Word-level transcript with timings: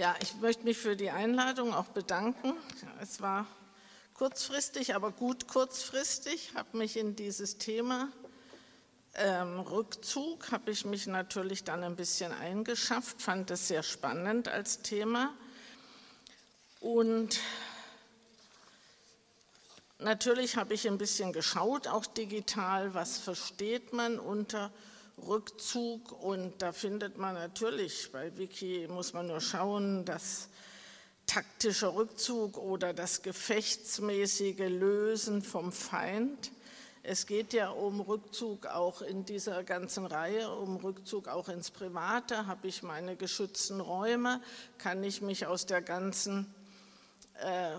Ja, 0.00 0.14
ich 0.22 0.34
möchte 0.36 0.64
mich 0.64 0.78
für 0.78 0.96
die 0.96 1.10
Einladung 1.10 1.74
auch 1.74 1.88
bedanken. 1.88 2.54
Es 3.02 3.20
war 3.20 3.46
kurzfristig, 4.14 4.94
aber 4.94 5.12
gut 5.12 5.46
kurzfristig, 5.46 6.52
habe 6.54 6.78
mich 6.78 6.96
in 6.96 7.16
dieses 7.16 7.58
Thema 7.58 8.08
ähm, 9.16 9.60
Rückzug, 9.60 10.52
habe 10.52 10.70
ich 10.70 10.86
mich 10.86 11.06
natürlich 11.06 11.64
dann 11.64 11.84
ein 11.84 11.96
bisschen 11.96 12.32
eingeschafft, 12.32 13.20
fand 13.20 13.50
es 13.50 13.68
sehr 13.68 13.82
spannend 13.82 14.48
als 14.48 14.80
Thema. 14.80 15.34
Und 16.80 17.38
natürlich 19.98 20.56
habe 20.56 20.72
ich 20.72 20.88
ein 20.88 20.96
bisschen 20.96 21.34
geschaut, 21.34 21.88
auch 21.88 22.06
digital, 22.06 22.94
was 22.94 23.18
versteht 23.18 23.92
man 23.92 24.18
unter 24.18 24.68
Rückzug 24.68 24.80
Rückzug 25.18 26.12
und 26.22 26.62
da 26.62 26.72
findet 26.72 27.18
man 27.18 27.34
natürlich, 27.34 28.10
bei 28.12 28.36
Wiki 28.36 28.88
muss 28.88 29.12
man 29.12 29.26
nur 29.26 29.40
schauen, 29.40 30.04
dass 30.04 30.48
taktischer 31.26 31.94
Rückzug 31.94 32.58
oder 32.58 32.92
das 32.92 33.22
gefechtsmäßige 33.22 34.68
Lösen 34.68 35.42
vom 35.42 35.70
Feind. 35.72 36.50
Es 37.02 37.26
geht 37.26 37.52
ja 37.52 37.70
um 37.70 38.00
Rückzug 38.00 38.66
auch 38.66 39.00
in 39.00 39.24
dieser 39.24 39.64
ganzen 39.64 40.06
Reihe, 40.06 40.50
um 40.50 40.76
Rückzug 40.76 41.28
auch 41.28 41.48
ins 41.48 41.70
Private. 41.70 42.46
Habe 42.46 42.68
ich 42.68 42.82
meine 42.82 43.16
geschützten 43.16 43.80
Räume? 43.80 44.42
Kann 44.76 45.02
ich 45.04 45.22
mich 45.22 45.46
aus 45.46 45.66
der 45.66 45.80
ganzen 45.80 46.52
äh, 47.40 47.76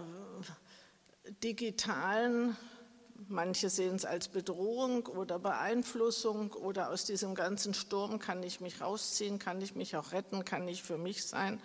digitalen 1.43 2.55
Manche 3.27 3.69
sehen 3.69 3.95
es 3.95 4.05
als 4.05 4.27
Bedrohung 4.29 5.05
oder 5.05 5.37
Beeinflussung 5.37 6.53
oder 6.53 6.89
aus 6.89 7.05
diesem 7.05 7.35
ganzen 7.35 7.73
Sturm 7.73 8.19
kann 8.19 8.41
ich 8.41 8.61
mich 8.61 8.81
rausziehen, 8.81 9.37
kann 9.37 9.61
ich 9.61 9.75
mich 9.75 9.95
auch 9.95 10.11
retten, 10.11 10.43
kann 10.45 10.67
ich 10.67 10.81
für 10.83 10.97
mich 10.97 11.25
sein. 11.25 11.61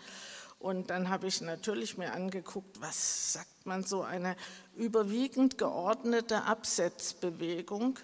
Und 0.59 0.91
dann 0.91 1.09
habe 1.09 1.26
ich 1.26 1.40
natürlich 1.40 1.98
mir 1.98 2.13
angeguckt, 2.13 2.80
was 2.80 3.35
sagt 3.35 3.66
man 3.66 3.85
so, 3.85 4.02
eine 4.02 4.37
überwiegend 4.74 5.59
geordnete 5.59 6.43
Absetzbewegung, 6.43 7.98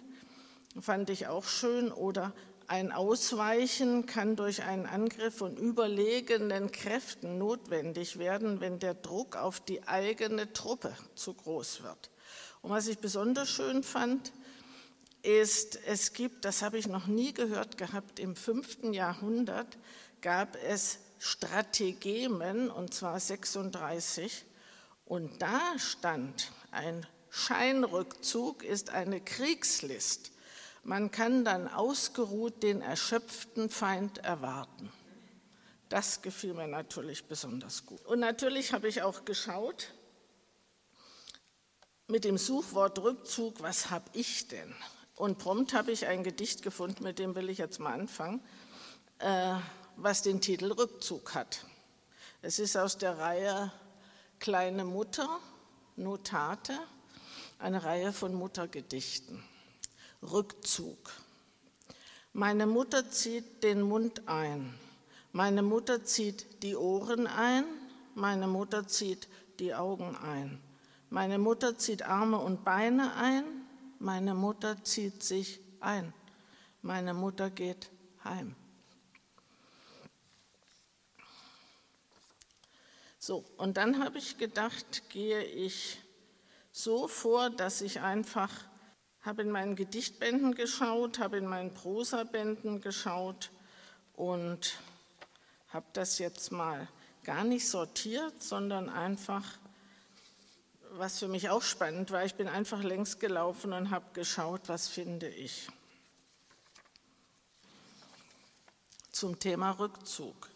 fand 0.80 1.10
ich 1.10 1.26
auch 1.26 1.44
schön. 1.44 1.92
Oder 1.92 2.32
ein 2.68 2.92
Ausweichen 2.92 4.06
kann 4.06 4.36
durch 4.36 4.62
einen 4.62 4.86
Angriff 4.86 5.36
von 5.36 5.56
überlegenen 5.56 6.72
Kräften 6.72 7.38
notwendig 7.38 8.18
werden, 8.18 8.60
wenn 8.60 8.78
der 8.78 8.94
Druck 8.94 9.36
auf 9.36 9.60
die 9.60 9.86
eigene 9.86 10.52
Truppe 10.52 10.96
zu 11.14 11.34
groß 11.34 11.82
wird. 11.82 12.10
Und 12.60 12.70
was 12.70 12.86
ich 12.86 12.98
besonders 12.98 13.48
schön 13.48 13.82
fand, 13.82 14.32
ist, 15.22 15.78
es 15.86 16.12
gibt, 16.12 16.44
das 16.44 16.62
habe 16.62 16.78
ich 16.78 16.86
noch 16.86 17.06
nie 17.06 17.32
gehört 17.32 17.78
gehabt, 17.78 18.18
im 18.18 18.36
fünften 18.36 18.92
Jahrhundert 18.92 19.78
gab 20.20 20.56
es 20.64 20.98
Strategemen, 21.18 22.70
und 22.70 22.94
zwar 22.94 23.20
36, 23.20 24.44
und 25.04 25.42
da 25.42 25.60
stand, 25.78 26.52
ein 26.70 27.06
Scheinrückzug 27.30 28.64
ist 28.64 28.90
eine 28.90 29.20
Kriegslist. 29.20 30.32
Man 30.84 31.10
kann 31.10 31.44
dann 31.44 31.68
ausgeruht 31.68 32.62
den 32.62 32.80
erschöpften 32.82 33.70
Feind 33.70 34.18
erwarten. 34.18 34.92
Das 35.88 36.22
gefiel 36.22 36.54
mir 36.54 36.66
natürlich 36.66 37.26
besonders 37.26 37.86
gut. 37.86 38.04
Und 38.06 38.20
natürlich 38.20 38.72
habe 38.72 38.88
ich 38.88 39.02
auch 39.02 39.24
geschaut, 39.24 39.92
mit 42.08 42.24
dem 42.24 42.36
Suchwort 42.36 42.98
Rückzug, 42.98 43.62
was 43.62 43.90
habe 43.90 44.10
ich 44.12 44.48
denn? 44.48 44.74
Und 45.14 45.38
prompt 45.38 45.72
habe 45.72 45.92
ich 45.92 46.06
ein 46.06 46.24
Gedicht 46.24 46.62
gefunden, 46.62 47.04
mit 47.04 47.18
dem 47.18 47.34
will 47.34 47.48
ich 47.48 47.58
jetzt 47.58 47.78
mal 47.78 47.92
anfangen, 47.92 48.42
äh, 49.18 49.54
was 49.96 50.22
den 50.22 50.40
Titel 50.40 50.72
Rückzug 50.72 51.34
hat. 51.34 51.64
Es 52.40 52.58
ist 52.58 52.76
aus 52.76 52.98
der 52.98 53.18
Reihe 53.18 53.70
Kleine 54.40 54.84
Mutter, 54.84 55.38
Notate, 55.94 56.76
eine 57.58 57.84
Reihe 57.84 58.12
von 58.12 58.34
Muttergedichten. 58.34 59.44
Rückzug. 60.22 60.98
Meine 62.32 62.66
Mutter 62.66 63.10
zieht 63.10 63.62
den 63.62 63.82
Mund 63.82 64.26
ein, 64.26 64.74
meine 65.32 65.62
Mutter 65.62 66.04
zieht 66.04 66.62
die 66.62 66.76
Ohren 66.76 67.26
ein, 67.26 67.64
meine 68.14 68.46
Mutter 68.46 68.86
zieht 68.86 69.28
die 69.58 69.74
Augen 69.74 70.16
ein. 70.16 70.62
Meine 71.12 71.38
Mutter 71.38 71.76
zieht 71.76 72.04
Arme 72.04 72.38
und 72.38 72.64
Beine 72.64 73.14
ein, 73.16 73.44
meine 73.98 74.34
Mutter 74.34 74.82
zieht 74.82 75.22
sich 75.22 75.60
ein, 75.78 76.14
meine 76.80 77.12
Mutter 77.12 77.50
geht 77.50 77.90
heim. 78.24 78.56
So, 83.18 83.44
und 83.58 83.76
dann 83.76 84.02
habe 84.02 84.16
ich 84.16 84.38
gedacht, 84.38 85.10
gehe 85.10 85.44
ich 85.44 86.00
so 86.72 87.08
vor, 87.08 87.50
dass 87.50 87.82
ich 87.82 88.00
einfach 88.00 88.50
habe 89.22 89.42
in 89.42 89.50
meinen 89.50 89.76
Gedichtbänden 89.76 90.54
geschaut, 90.54 91.18
habe 91.18 91.38
in 91.38 91.46
meinen 91.46 91.72
Prosabänden 91.74 92.80
geschaut 92.80 93.50
und 94.14 94.78
habe 95.68 95.86
das 95.92 96.18
jetzt 96.18 96.52
mal 96.52 96.88
gar 97.24 97.44
nicht 97.44 97.68
sortiert, 97.68 98.42
sondern 98.42 98.88
einfach 98.88 99.44
was 100.94 101.18
für 101.18 101.28
mich 101.28 101.48
auch 101.48 101.62
spannend 101.62 102.10
war, 102.10 102.24
ich 102.24 102.34
bin 102.34 102.48
einfach 102.48 102.82
längs 102.82 103.18
gelaufen 103.18 103.72
und 103.72 103.90
habe 103.90 104.04
geschaut, 104.12 104.62
was 104.66 104.88
finde 104.88 105.28
ich. 105.28 105.68
Zum 109.10 109.38
Thema 109.38 109.70
Rückzug. 109.72 110.50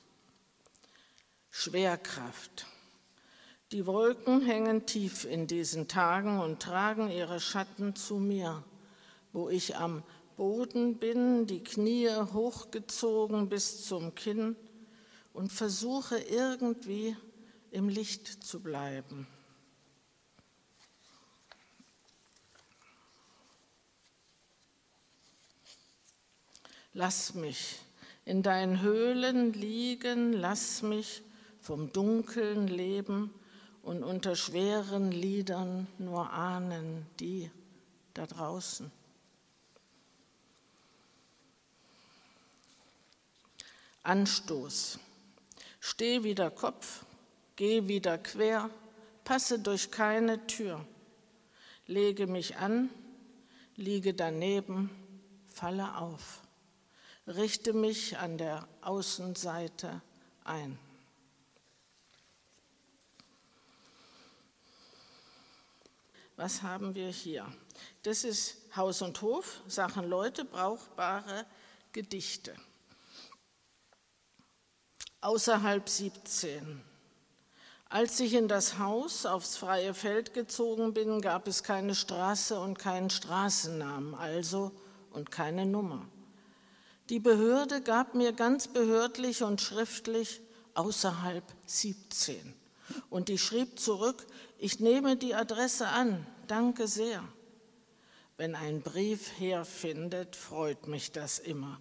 Schwerkraft. 1.51 2.67
Die 3.73 3.85
Wolken 3.85 4.43
hängen 4.43 4.87
tief 4.87 5.25
in 5.25 5.49
diesen 5.49 5.89
Tagen 5.89 6.39
und 6.39 6.63
tragen 6.63 7.11
ihre 7.11 7.41
Schatten 7.41 7.97
zu 7.97 8.21
mir, 8.21 8.63
wo 9.33 9.49
ich 9.49 9.75
am 9.75 10.05
Boden 10.37 10.99
bin, 10.99 11.49
die 11.49 11.65
Knie 11.65 12.09
hochgezogen 12.09 13.49
bis 13.49 13.85
zum 13.85 14.15
Kinn 14.15 14.55
und 15.33 15.51
versuche 15.51 16.17
irgendwie 16.17 17.17
im 17.73 17.89
Licht 17.89 18.45
zu 18.45 18.61
bleiben. 18.63 19.27
Lass 26.93 27.35
mich 27.35 27.81
in 28.25 28.45
deinen 28.45 28.81
Höhlen 28.81 29.53
liegen, 29.55 30.33
lass 30.33 30.83
mich 30.83 31.23
vom 31.61 31.93
Dunkeln 31.93 32.69
leben 32.69 33.35
und 33.87 34.03
unter 34.03 34.37
schweren 34.37 35.11
Lidern 35.11 35.87
nur 35.97 36.31
ahnen 36.31 37.07
die 37.19 37.51
da 38.13 38.27
draußen. 38.27 38.91
Anstoß. 44.03 44.99
Steh 45.81 46.23
wieder 46.23 46.51
Kopf, 46.51 47.07
geh 47.57 47.89
wieder 47.89 48.19
quer, 48.19 48.69
passe 49.25 49.59
durch 49.59 49.91
keine 49.91 50.47
Tür. 50.47 50.87
Lege 51.87 52.27
mich 52.27 52.57
an, 52.57 52.91
liege 53.77 54.13
daneben, 54.13 54.91
falle 55.47 55.97
auf 55.97 56.43
richte 57.27 57.73
mich 57.73 58.19
an 58.19 58.39
der 58.39 58.67
Außenseite 58.83 60.01
ein. 60.45 60.79
Was 66.37 66.61
haben 66.61 66.95
wir 66.95 67.09
hier? 67.09 67.47
Das 68.03 68.23
ist 68.23 68.57
Haus 68.77 69.01
und 69.01 69.23
Hof, 69.23 69.63
Sachen 69.67 70.07
Leute, 70.07 70.45
brauchbare 70.45 71.47
Gedichte. 71.93 72.55
Außerhalb 75.23 75.89
17. 75.89 76.83
Als 77.89 78.21
ich 78.21 78.35
in 78.35 78.49
das 78.49 78.79
Haus 78.79 79.25
aufs 79.25 79.57
freie 79.57 79.95
Feld 79.95 80.35
gezogen 80.35 80.93
bin, 80.93 81.23
gab 81.23 81.49
es 81.49 81.63
keine 81.63 81.95
Straße 81.95 82.61
und 82.61 82.79
keinen 82.79 83.09
Straßennamen, 83.09 84.15
also 84.15 84.73
und 85.13 85.31
keine 85.31 85.65
Nummer. 85.65 86.07
Die 87.09 87.21
Behörde 87.21 87.81
gab 87.81 88.15
mir 88.15 88.33
ganz 88.33 88.69
behördlich 88.69 89.43
und 89.43 89.63
schriftlich 89.63 90.43
außerhalb 90.75 91.45
17. 91.65 92.55
Und 93.09 93.31
ich 93.31 93.43
schrieb 93.43 93.79
zurück, 93.79 94.27
ich 94.59 94.81
nehme 94.81 95.17
die 95.17 95.35
Adresse 95.35 95.89
an, 95.89 96.27
danke 96.47 96.89
sehr. 96.89 97.23
Wenn 98.37 98.55
ein 98.55 98.83
Brief 98.83 99.39
herfindet, 99.39 100.37
freut 100.37 100.89
mich 100.89 101.13
das 101.13 101.39
immer. 101.39 101.81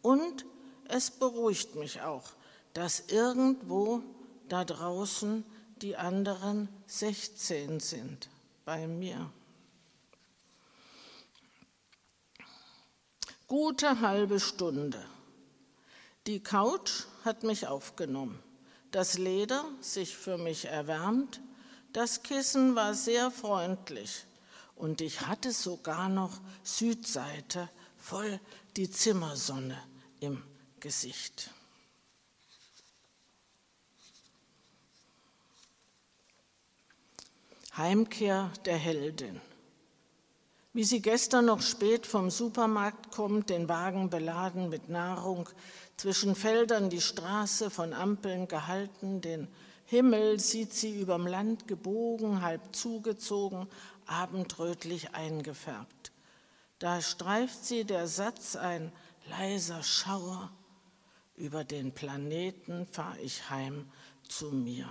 Und 0.00 0.44
es 0.88 1.10
beruhigt 1.10 1.76
mich 1.76 2.02
auch, 2.02 2.30
dass 2.74 3.00
irgendwo 3.08 4.02
da 4.48 4.64
draußen 4.64 5.44
die 5.76 5.96
anderen 5.96 6.68
16 6.86 7.80
sind 7.80 8.28
bei 8.64 8.86
mir. 8.86 9.30
Gute 13.46 14.00
halbe 14.00 14.40
Stunde. 14.40 15.04
Die 16.26 16.40
Couch 16.40 17.04
hat 17.24 17.42
mich 17.42 17.66
aufgenommen. 17.66 18.42
das 18.92 19.18
Leder 19.18 19.64
sich 19.80 20.16
für 20.16 20.36
mich 20.36 20.66
erwärmt, 20.66 21.40
das 21.92 22.22
Kissen 22.22 22.74
war 22.74 22.94
sehr 22.94 23.30
freundlich 23.30 24.24
und 24.76 25.00
ich 25.00 25.22
hatte 25.22 25.52
sogar 25.52 26.08
noch 26.08 26.40
Südseite 26.62 27.68
voll 27.96 28.40
die 28.76 28.90
Zimmersonne 28.90 29.78
im 30.20 30.42
Gesicht. 30.80 31.50
Heimkehr 37.76 38.50
der 38.66 38.76
Heldin. 38.76 39.40
Wie 40.74 40.84
sie 40.84 41.00
gestern 41.00 41.46
noch 41.46 41.62
spät 41.62 42.06
vom 42.06 42.30
Supermarkt 42.30 43.10
kommt, 43.10 43.50
den 43.50 43.68
Wagen 43.68 44.10
beladen 44.10 44.68
mit 44.68 44.88
Nahrung, 44.88 45.48
zwischen 45.96 46.34
Feldern 46.34 46.90
die 46.90 47.00
Straße 47.00 47.70
von 47.70 47.92
Ampeln 47.92 48.48
gehalten, 48.48 49.20
den 49.20 49.48
Himmel 49.92 50.40
sieht 50.40 50.72
sie 50.72 50.98
überm 50.98 51.26
Land 51.26 51.68
gebogen, 51.68 52.40
halb 52.40 52.74
zugezogen, 52.74 53.66
abendrötlich 54.06 55.12
eingefärbt. 55.12 56.12
Da 56.78 57.02
streift 57.02 57.66
sie 57.66 57.84
der 57.84 58.08
Satz 58.08 58.56
ein 58.56 58.90
leiser 59.28 59.82
Schauer, 59.82 60.50
über 61.36 61.62
den 61.62 61.92
Planeten 61.92 62.86
fahr 62.86 63.18
ich 63.22 63.50
heim 63.50 63.84
zu 64.26 64.46
mir. 64.46 64.88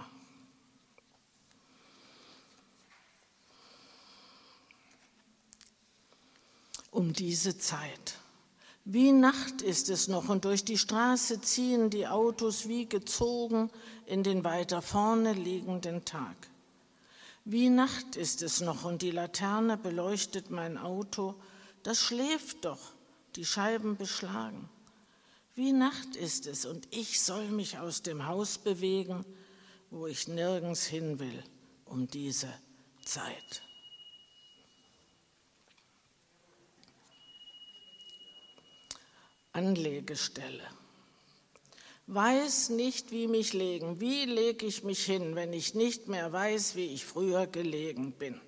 Um 6.92 7.12
diese 7.14 7.58
Zeit 7.58 8.22
wie 8.84 9.12
Nacht 9.12 9.62
ist 9.62 9.90
es 9.90 10.08
noch 10.08 10.30
und 10.30 10.44
durch 10.44 10.66
die 10.66 10.78
Straße 10.78 11.40
ziehen 11.40 11.92
die 11.92 12.08
Autos 12.08 12.68
wie 12.68 12.88
gezogen 12.88 13.70
in 14.12 14.24
den 14.24 14.44
weiter 14.44 14.82
vorne 14.82 15.32
liegenden 15.32 16.04
Tag. 16.04 16.36
Wie 17.46 17.70
Nacht 17.70 18.18
ist 18.18 18.42
es 18.42 18.60
noch 18.60 18.84
und 18.84 19.02
die 19.02 19.12
Laterne 19.12 19.78
beleuchtet 19.78 20.52
mein 20.52 20.78
Auto, 20.78 21.36
das 21.84 22.02
schläft 22.02 22.66
doch, 22.66 22.92
die 23.38 23.46
Scheiben 23.46 23.96
beschlagen. 23.96 24.68
Wie 25.56 25.72
Nacht 25.72 26.18
ist 26.18 26.46
es 26.46 26.66
und 26.66 26.90
ich 26.92 27.22
soll 27.22 27.48
mich 27.52 27.78
aus 27.78 28.02
dem 28.02 28.28
Haus 28.28 28.58
bewegen, 28.58 29.24
wo 29.92 30.08
ich 30.08 30.28
nirgends 30.28 30.84
hin 30.86 31.20
will 31.20 31.42
um 31.86 32.06
diese 32.08 32.54
Zeit. 33.06 33.64
Anlegestelle. 39.54 40.81
Weiß 42.14 42.72
nicht, 42.72 43.12
wie 43.12 43.30
mich 43.30 43.54
legen. 43.54 44.02
Wie 44.02 44.26
lege 44.26 44.66
ich 44.66 44.84
mich 44.84 45.06
hin, 45.06 45.34
wenn 45.36 45.54
ich 45.54 45.76
nicht 45.76 46.10
mehr 46.10 46.34
weiß, 46.34 46.76
wie 46.76 46.88
ich 46.88 47.06
früher 47.06 47.48
gelegen 47.48 48.12
bin? 48.12 48.42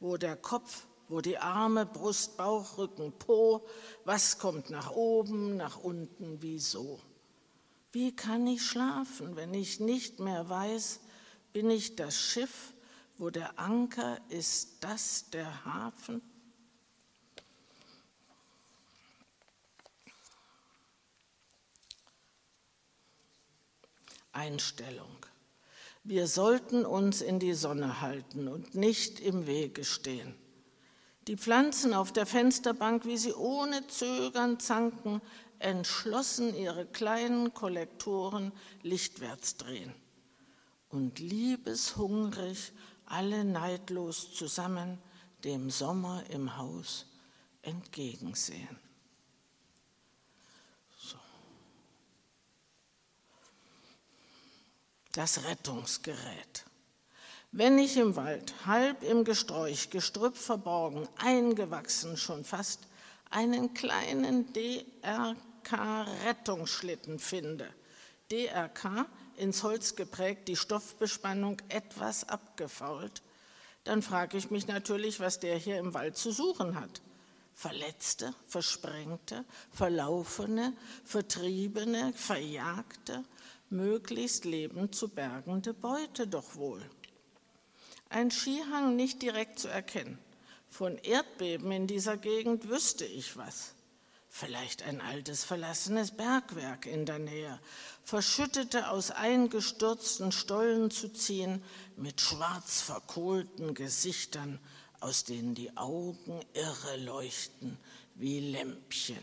Wo 0.00 0.18
der 0.18 0.36
Kopf, 0.36 0.86
wo 1.08 1.22
die 1.22 1.38
Arme, 1.38 1.86
Brust, 1.86 2.36
Bauch, 2.36 2.76
Rücken, 2.76 3.14
Po, 3.18 3.66
was 4.04 4.38
kommt 4.38 4.68
nach 4.68 4.90
oben, 4.90 5.56
nach 5.56 5.78
unten, 5.82 6.42
wieso? 6.42 7.00
Wie 7.90 8.14
kann 8.14 8.46
ich 8.46 8.62
schlafen, 8.62 9.34
wenn 9.34 9.54
ich 9.54 9.80
nicht 9.80 10.20
mehr 10.20 10.50
weiß, 10.50 11.00
bin 11.54 11.70
ich 11.70 11.96
das 11.96 12.14
Schiff, 12.14 12.74
wo 13.16 13.30
der 13.30 13.58
Anker 13.58 14.20
ist, 14.28 14.84
das 14.84 15.30
der 15.30 15.64
Hafen? 15.64 16.20
Einstellung. 24.40 25.26
Wir 26.02 26.26
sollten 26.26 26.86
uns 26.86 27.20
in 27.20 27.38
die 27.38 27.52
Sonne 27.52 28.00
halten 28.00 28.48
und 28.48 28.74
nicht 28.74 29.20
im 29.20 29.46
Wege 29.46 29.84
stehen. 29.84 30.34
Die 31.28 31.36
Pflanzen 31.36 31.92
auf 31.92 32.10
der 32.10 32.24
Fensterbank, 32.24 33.04
wie 33.04 33.18
sie 33.18 33.34
ohne 33.34 33.86
Zögern 33.86 34.58
zanken, 34.58 35.20
entschlossen 35.58 36.56
ihre 36.56 36.86
kleinen 36.86 37.52
Kollektoren 37.52 38.50
lichtwärts 38.82 39.58
drehen 39.58 39.92
und 40.88 41.18
liebeshungrig 41.18 42.72
alle 43.04 43.44
neidlos 43.44 44.32
zusammen 44.32 44.98
dem 45.44 45.68
Sommer 45.68 46.24
im 46.30 46.56
Haus 46.56 47.04
entgegensehen. 47.60 48.78
Das 55.12 55.44
Rettungsgerät. 55.44 56.64
Wenn 57.52 57.78
ich 57.78 57.96
im 57.96 58.14
Wald, 58.14 58.54
halb 58.64 59.02
im 59.02 59.24
Gesträuch, 59.24 59.90
Gestrüpp 59.90 60.36
verborgen, 60.36 61.08
eingewachsen 61.16 62.16
schon 62.16 62.44
fast, 62.44 62.86
einen 63.30 63.74
kleinen 63.74 64.52
DRK-Rettungsschlitten 64.52 67.18
finde, 67.18 67.68
DRK 68.30 69.06
ins 69.36 69.64
Holz 69.64 69.96
geprägt, 69.96 70.46
die 70.46 70.54
Stoffbespannung 70.54 71.56
etwas 71.68 72.28
abgefault, 72.28 73.20
dann 73.84 74.02
frage 74.02 74.36
ich 74.36 74.50
mich 74.50 74.66
natürlich, 74.68 75.18
was 75.18 75.40
der 75.40 75.56
hier 75.56 75.78
im 75.78 75.94
Wald 75.94 76.16
zu 76.16 76.30
suchen 76.30 76.78
hat. 76.78 77.00
Verletzte, 77.54 78.32
Versprengte, 78.46 79.44
Verlaufene, 79.72 80.72
Vertriebene, 81.04 82.12
Verjagte, 82.14 83.24
möglichst 83.70 84.44
lebend 84.44 84.94
zu 84.94 85.08
bergende 85.08 85.72
Beute 85.74 86.26
doch 86.26 86.56
wohl. 86.56 86.82
Ein 88.08 88.30
Skihang 88.30 88.96
nicht 88.96 89.22
direkt 89.22 89.58
zu 89.58 89.68
erkennen. 89.68 90.18
Von 90.68 90.98
Erdbeben 90.98 91.72
in 91.72 91.86
dieser 91.86 92.16
Gegend 92.16 92.68
wüsste 92.68 93.04
ich 93.04 93.36
was. 93.36 93.74
Vielleicht 94.28 94.84
ein 94.84 95.00
altes 95.00 95.42
verlassenes 95.42 96.12
Bergwerk 96.12 96.86
in 96.86 97.04
der 97.04 97.18
Nähe, 97.18 97.60
Verschüttete 98.04 98.88
aus 98.88 99.10
eingestürzten 99.10 100.30
Stollen 100.30 100.92
zu 100.92 101.12
ziehen, 101.12 101.62
mit 101.96 102.20
schwarz 102.20 102.80
verkohlten 102.80 103.74
Gesichtern, 103.74 104.60
aus 105.00 105.24
denen 105.24 105.56
die 105.56 105.76
Augen 105.76 106.40
irre 106.54 106.96
leuchten 106.98 107.76
wie 108.14 108.52
Lämpchen. 108.52 109.18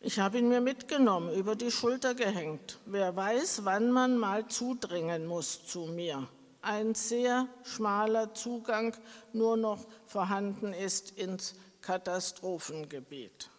Ich 0.00 0.18
habe 0.18 0.38
ihn 0.38 0.48
mir 0.48 0.60
mitgenommen, 0.60 1.34
über 1.34 1.56
die 1.56 1.70
Schulter 1.70 2.14
gehängt. 2.14 2.78
Wer 2.86 3.16
weiß, 3.16 3.64
wann 3.64 3.90
man 3.90 4.18
mal 4.18 4.46
zudringen 4.46 5.26
muss 5.26 5.66
zu 5.66 5.86
mir. 5.86 6.28
Ein 6.62 6.94
sehr 6.94 7.48
schmaler 7.64 8.34
Zugang 8.34 8.96
nur 9.32 9.56
noch 9.56 9.86
vorhanden 10.04 10.72
ist 10.72 11.12
ins 11.12 11.54
Katastrophengebiet. 11.80 13.50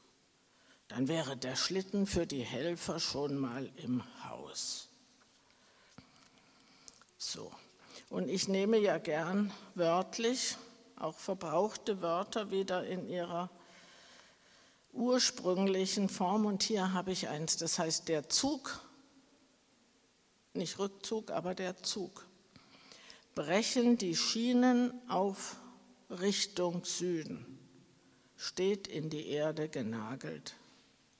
Dann 0.88 1.08
wäre 1.08 1.36
der 1.36 1.56
Schlitten 1.56 2.06
für 2.06 2.28
die 2.28 2.44
Helfer 2.44 3.00
schon 3.00 3.38
mal 3.38 3.70
im 3.78 4.04
Haus. 4.24 4.90
So, 7.18 7.52
und 8.10 8.30
ich 8.30 8.48
nehme 8.48 8.78
ja 8.78 9.00
gern 9.00 9.52
wörtlich 9.76 10.56
auch 10.98 11.18
verbrauchte 11.18 12.02
Wörter 12.02 12.52
wieder 12.52 12.86
in 12.86 13.08
ihrer 13.08 13.50
ursprünglichen 14.98 16.10
Form 16.10 16.46
und 16.46 16.63
hier 16.63 16.94
habe 16.94 17.12
ich 17.12 17.30
eins, 17.30 17.58
das 17.58 17.80
heißt 17.80 18.08
der 18.08 18.27
Zug, 18.30 18.82
nicht 20.54 20.80
Rückzug, 20.80 21.32
aber 21.32 21.54
der 21.56 21.77
Zug. 21.84 22.25
Brechen 23.36 23.98
die 23.98 24.16
Schienen 24.16 24.92
auf 25.08 25.58
Richtung 26.10 26.84
Süden, 26.84 27.60
steht 28.36 28.88
in 28.88 29.10
die 29.10 29.27
Erde 29.27 29.70
genagelt. 29.70 30.56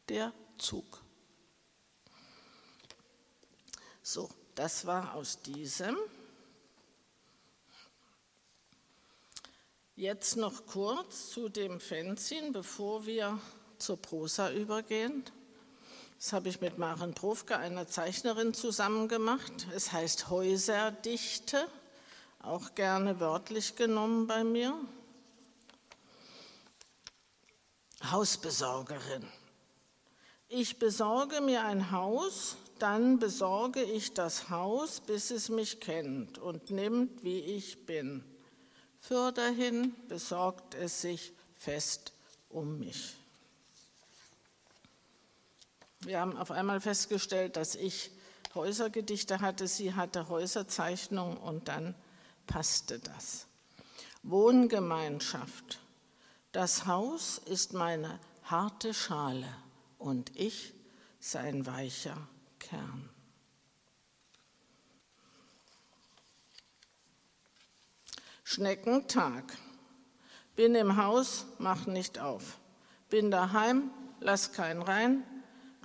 Der 0.10 0.34
Zug. 0.58 1.04
So, 4.02 4.30
das 4.56 4.86
war 4.88 5.14
aus 5.14 5.42
diesem. 5.42 5.96
Jetzt 9.96 10.38
noch 10.38 10.66
kurz 10.66 11.30
zu 11.30 11.50
dem 11.50 11.80
Fenzin, 11.80 12.54
bevor 12.54 13.06
wir 13.06 13.40
zur 13.80 14.02
Prosa 14.02 14.52
übergehen. 14.52 15.24
Das 16.18 16.34
habe 16.34 16.50
ich 16.50 16.62
mit 16.62 16.78
Maren 16.78 17.14
Profke, 17.14 17.58
einer 17.58 17.88
Zeichnerin, 17.88 18.54
zusammen 18.54 19.08
gemacht. 19.08 19.68
Es 19.76 19.92
heißt 19.92 20.30
Häuserdichte, 20.30 21.68
auch 22.40 22.74
gerne 22.74 23.20
wörtlich 23.20 23.76
genommen 23.76 24.26
bei 24.26 24.44
mir. 24.44 24.74
Hausbesorgerin. 28.12 29.26
Ich 30.50 30.80
besorge 30.80 31.42
mir 31.42 31.66
ein 31.66 31.92
Haus, 31.92 32.56
dann 32.80 33.20
besorge 33.20 33.84
ich 33.84 34.14
das 34.14 34.50
Haus, 34.50 35.02
bis 35.02 35.30
es 35.30 35.50
mich 35.50 35.82
kennt 35.82 36.38
und 36.38 36.72
nimmt, 36.72 37.24
wie 37.24 37.40
ich 37.40 37.86
bin. 37.86 38.24
Fürderhin 39.02 39.94
besorgt 40.08 40.74
es 40.74 41.02
sich 41.02 41.34
fest 41.58 42.14
um 42.50 42.80
mich. 42.80 43.17
Wir 46.02 46.20
haben 46.20 46.38
auf 46.38 46.52
einmal 46.52 46.80
festgestellt, 46.80 47.56
dass 47.56 47.76
ich 47.76 48.12
Häusergedichte 48.54 49.42
hatte, 49.42 49.68
sie 49.68 49.94
hatte 49.94 50.30
Häuserzeichnungen 50.30 51.38
und 51.38 51.68
dann 51.68 51.96
passte 52.46 53.00
das. 53.00 53.48
Wohngemeinschaft. 54.24 55.80
Das 56.52 56.86
Haus 56.86 57.38
ist 57.38 57.74
meine 57.74 58.20
harte 58.44 58.94
Schale 58.94 59.48
und 59.98 60.36
ich 60.36 60.74
sein 61.20 61.66
weicher 61.66 62.18
Kern. 62.60 63.10
Schneckentag. 68.44 69.44
Bin 70.56 70.74
im 70.74 70.96
Haus, 70.96 71.46
mach 71.60 71.86
nicht 71.86 72.18
auf. 72.18 72.58
Bin 73.10 73.30
daheim, 73.30 73.92
lass 74.20 74.54
keinen 74.54 74.82
rein. 74.82 75.24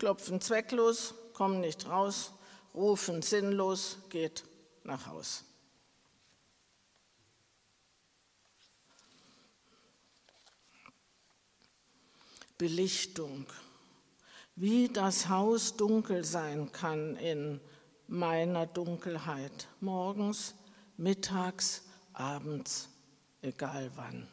Klopfen 0.02 0.40
zwecklos, 0.40 1.14
komm 1.32 1.60
nicht 1.60 1.88
raus. 1.88 2.32
Rufen 2.74 3.22
sinnlos, 3.22 3.98
geht 4.10 4.42
nach 4.82 5.06
Haus. 5.06 5.44
Belichtung. 12.58 13.46
Wie 14.56 14.88
das 14.88 15.28
Haus 15.28 15.76
dunkel 15.76 16.24
sein 16.24 16.72
kann 16.72 17.14
in 17.14 17.60
meiner 18.08 18.66
Dunkelheit. 18.66 19.68
Morgens, 19.78 20.56
mittags, 20.96 21.82
abends, 22.12 22.88
egal 23.40 23.88
wann. 23.94 24.26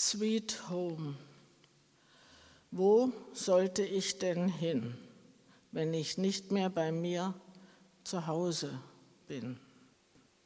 Sweet 0.00 0.70
Home. 0.70 1.14
Wo 2.70 3.12
sollte 3.34 3.82
ich 3.82 4.18
denn 4.18 4.48
hin, 4.48 4.96
wenn 5.72 5.92
ich 5.92 6.16
nicht 6.16 6.52
mehr 6.52 6.70
bei 6.70 6.90
mir 6.90 7.34
zu 8.02 8.26
Hause 8.26 8.80
bin? 9.26 9.60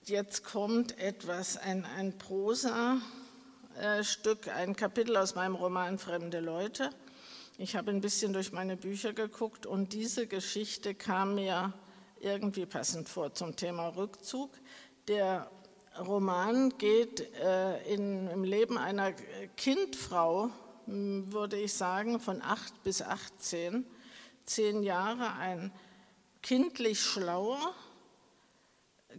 Jetzt 0.07 0.43
kommt 0.43 0.99
etwas, 0.99 1.57
ein, 1.57 1.85
ein 1.85 2.19
Prosa-Stück, 2.19 2.99
ein 4.49 4.75
Kapitel 4.75 5.17
aus 5.17 5.37
meinem 5.37 5.55
Roman 5.55 5.99
Fremde 5.99 6.41
Leute. 6.41 6.91
Ich 7.57 7.77
habe 7.77 7.93
ein 7.93 8.01
bisschen 8.01 8.33
durch 8.33 8.51
meine 8.51 8.77
Bücher 8.77 9.13
geguckt 9.13 9.67
und 9.67 9.93
diese 9.93 10.27
Geschichte 10.27 10.97
kam 10.97 11.37
mir 11.37 11.73
irgendwie 12.19 12.67
passend 12.67 13.09
vor 13.09 13.33
zum 13.35 13.55
Thema 13.55 13.87
Rückzug. 13.91 14.51
Der 15.07 15.49
Roman 15.99 16.71
geht 16.77 17.21
äh, 17.35 17.95
in, 17.95 18.27
im 18.29 18.43
Leben 18.43 18.79
einer 18.79 19.13
Kindfrau, 19.57 20.51
würde 20.87 21.57
ich 21.57 21.73
sagen, 21.73 22.19
von 22.19 22.43
8 22.43 22.83
bis 22.83 23.01
18, 23.01 23.87
zehn 24.45 24.83
Jahre, 24.83 25.35
ein 25.35 25.73
kindlich 26.43 27.01
schlauer, 27.01 27.75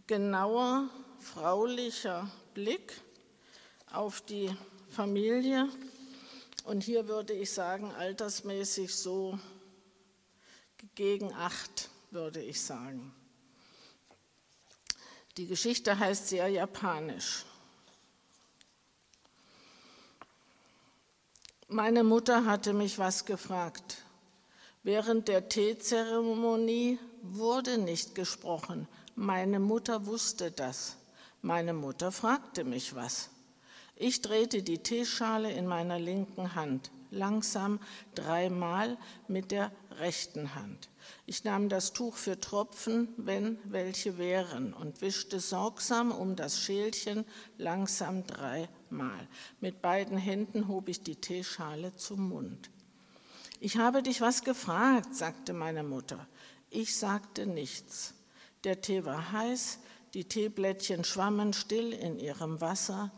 genauer, 0.05 0.89
fraulicher 1.20 2.29
Blick 2.53 3.01
auf 3.91 4.22
die 4.22 4.55
Familie 4.89 5.70
und 6.65 6.84
hier 6.84 7.08
würde 7.08 7.34
ich 7.34 7.51
sagen, 7.51 7.91
altersmäßig 7.94 8.94
so 8.94 9.39
gegen 10.94 11.34
acht, 11.34 11.89
würde 12.12 12.41
ich 12.41 12.62
sagen. 12.62 13.13
Die 15.38 15.48
Geschichte 15.48 16.00
heißt 16.00 16.30
sehr 16.30 16.48
japanisch. 16.48 17.46
Meine 21.68 22.04
Mutter 22.04 22.46
hatte 22.46 22.74
mich 22.74 23.00
was 23.00 23.25
gefragt. 23.25 23.98
Während 24.84 25.27
der 25.27 25.50
Teezeremonie 25.50 27.00
wurde 27.22 27.77
nicht 27.77 28.15
gesprochen. 28.15 28.88
Meine 29.15 29.60
Mutter 29.60 30.06
wusste 30.06 30.51
das. 30.51 30.96
Meine 31.42 31.74
Mutter 31.74 32.12
fragte 32.12 32.63
mich 32.63 32.96
was. 32.96 33.30
Ich 33.96 34.22
drehte 34.22 34.63
die 34.63 34.77
Teeschale 34.77 35.51
in 35.51 35.68
meiner 35.68 36.00
linken 36.00 36.56
Hand, 36.56 36.92
langsam 37.12 37.80
dreimal 38.13 38.98
mit 39.27 39.51
der 39.51 39.72
rechten 40.00 40.56
Hand. 40.56 40.90
Ich 41.25 41.44
nahm 41.44 41.70
das 41.70 41.94
Tuch 41.94 42.16
für 42.16 42.40
Tropfen, 42.40 43.10
wenn 43.18 43.58
welche 43.66 44.18
wären, 44.18 44.74
und 44.74 45.02
wischte 45.02 45.40
sorgsam 45.40 46.12
um 46.12 46.36
das 46.36 46.60
Schälchen 46.60 47.25
langsam 47.58 48.25
dreimal. 48.25 49.28
Mit 49.60 49.82
beiden 49.82 50.18
Händen 50.18 50.68
hob 50.68 50.90
ich 50.90 51.02
die 51.02 51.16
Teeschale 51.16 51.96
zum 51.96 52.30
Mund. 52.30 52.70
Ich 53.60 53.78
habe 53.78 54.04
dich 54.04 54.22
was 54.22 54.44
gefragt, 54.44 55.16
sagte 55.16 55.54
meine 55.54 55.84
Mutter. 55.84 56.28
Ich 56.70 56.96
sagte 56.96 57.46
nichts. 57.46 58.14
Der 58.64 58.82
Tee 58.82 59.06
war 59.06 59.32
heiß, 59.32 59.80
die 60.14 60.25
Teeblättchen 60.25 61.04
schwammen 61.04 61.54
still 61.54 61.94
in 61.94 62.20
ihrem 62.20 62.62
Wasser, 62.62 63.12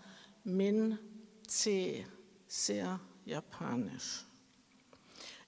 Min 0.44 1.00
C, 1.48 2.06
sehr 2.48 3.00
japanisch. 3.26 4.27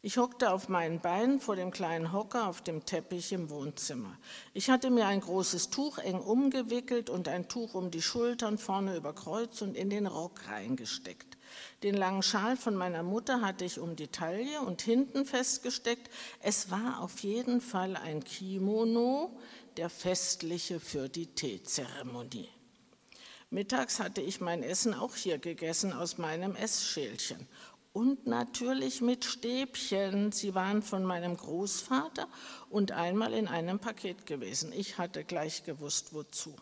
Ich 0.02 0.18
hockte 0.18 0.54
auf 0.54 0.70
meinen 0.70 1.02
Beinen 1.02 1.42
vor 1.42 1.58
dem 1.58 1.72
kleinen 1.72 2.14
Hocker 2.14 2.48
auf 2.48 2.62
dem 2.62 2.86
Teppich 2.86 3.34
im 3.34 3.50
Wohnzimmer. 3.50 4.18
Ich 4.54 4.70
hatte 4.70 4.92
mir 4.92 5.08
ein 5.08 5.20
großes 5.20 5.72
Tuch 5.72 5.98
eng 5.98 6.22
umgewickelt 6.22 7.10
und 7.10 7.28
ein 7.28 7.50
Tuch 7.50 7.74
um 7.74 7.92
die 7.92 8.02
Schultern 8.02 8.58
vorne 8.58 8.96
über 8.96 9.12
Kreuz 9.12 9.62
und 9.62 9.76
in 9.76 9.90
den 9.90 10.08
Rock 10.08 10.48
reingesteckt. 10.48 11.38
Den 11.84 11.96
langen 11.96 12.24
Schal 12.24 12.56
von 12.56 12.76
meiner 12.76 13.04
Mutter 13.04 13.42
hatte 13.42 13.66
ich 13.66 13.78
um 13.78 13.98
die 13.98 14.08
Taille 14.08 14.62
und 14.62 14.82
hinten 14.82 15.26
festgesteckt. 15.26 16.10
Es 16.42 16.72
war 16.72 17.02
auf 17.02 17.20
jeden 17.20 17.60
Fall 17.60 17.98
ein 17.98 18.24
Kimono, 18.24 19.38
der 19.76 19.90
festliche 19.90 20.80
für 20.80 21.10
die 21.10 21.28
Teezeremonie. 21.28 22.48
Mittags 23.52 24.00
hatte 24.00 24.22
ich 24.22 24.42
mein 24.42 24.62
Essen 24.62 24.94
auch 24.94 25.16
hier 25.16 25.40
gegessen 25.40 25.92
aus 25.92 26.20
meinem 26.20 26.56
Essschälchen. 26.56 27.48
Und 27.92 28.28
natürlich 28.28 29.02
mit 29.02 29.26
Stäbchen. 29.26 30.32
Sie 30.32 30.54
waren 30.54 30.82
von 30.82 31.04
meinem 31.04 31.36
Großvater 31.36 32.28
und 32.70 32.92
einmal 32.92 33.34
in 33.34 33.48
einem 33.48 33.80
Paket 33.80 34.26
gewesen. 34.26 34.72
Ich 34.74 34.98
hatte 34.98 35.24
gleich 35.24 35.64
gewusst, 35.64 36.14
wozu. 36.14 36.56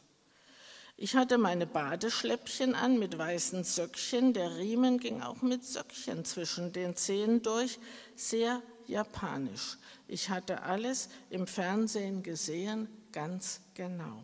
Ich 1.00 1.16
hatte 1.16 1.38
meine 1.38 1.68
Badeschläppchen 1.68 2.74
an 2.74 2.98
mit 2.98 3.18
weißen 3.18 3.64
Söckchen. 3.64 4.34
Der 4.34 4.58
Riemen 4.58 5.00
ging 5.00 5.22
auch 5.22 5.44
mit 5.44 5.64
Söckchen 5.64 6.26
zwischen 6.26 6.74
den 6.74 6.96
Zehen 6.96 7.44
durch. 7.44 7.78
Sehr 8.16 8.64
japanisch. 8.88 9.78
Ich 10.08 10.30
hatte 10.30 10.64
alles 10.64 11.10
im 11.30 11.46
Fernsehen 11.46 12.24
gesehen, 12.24 12.88
ganz 13.12 13.62
genau. 13.76 14.24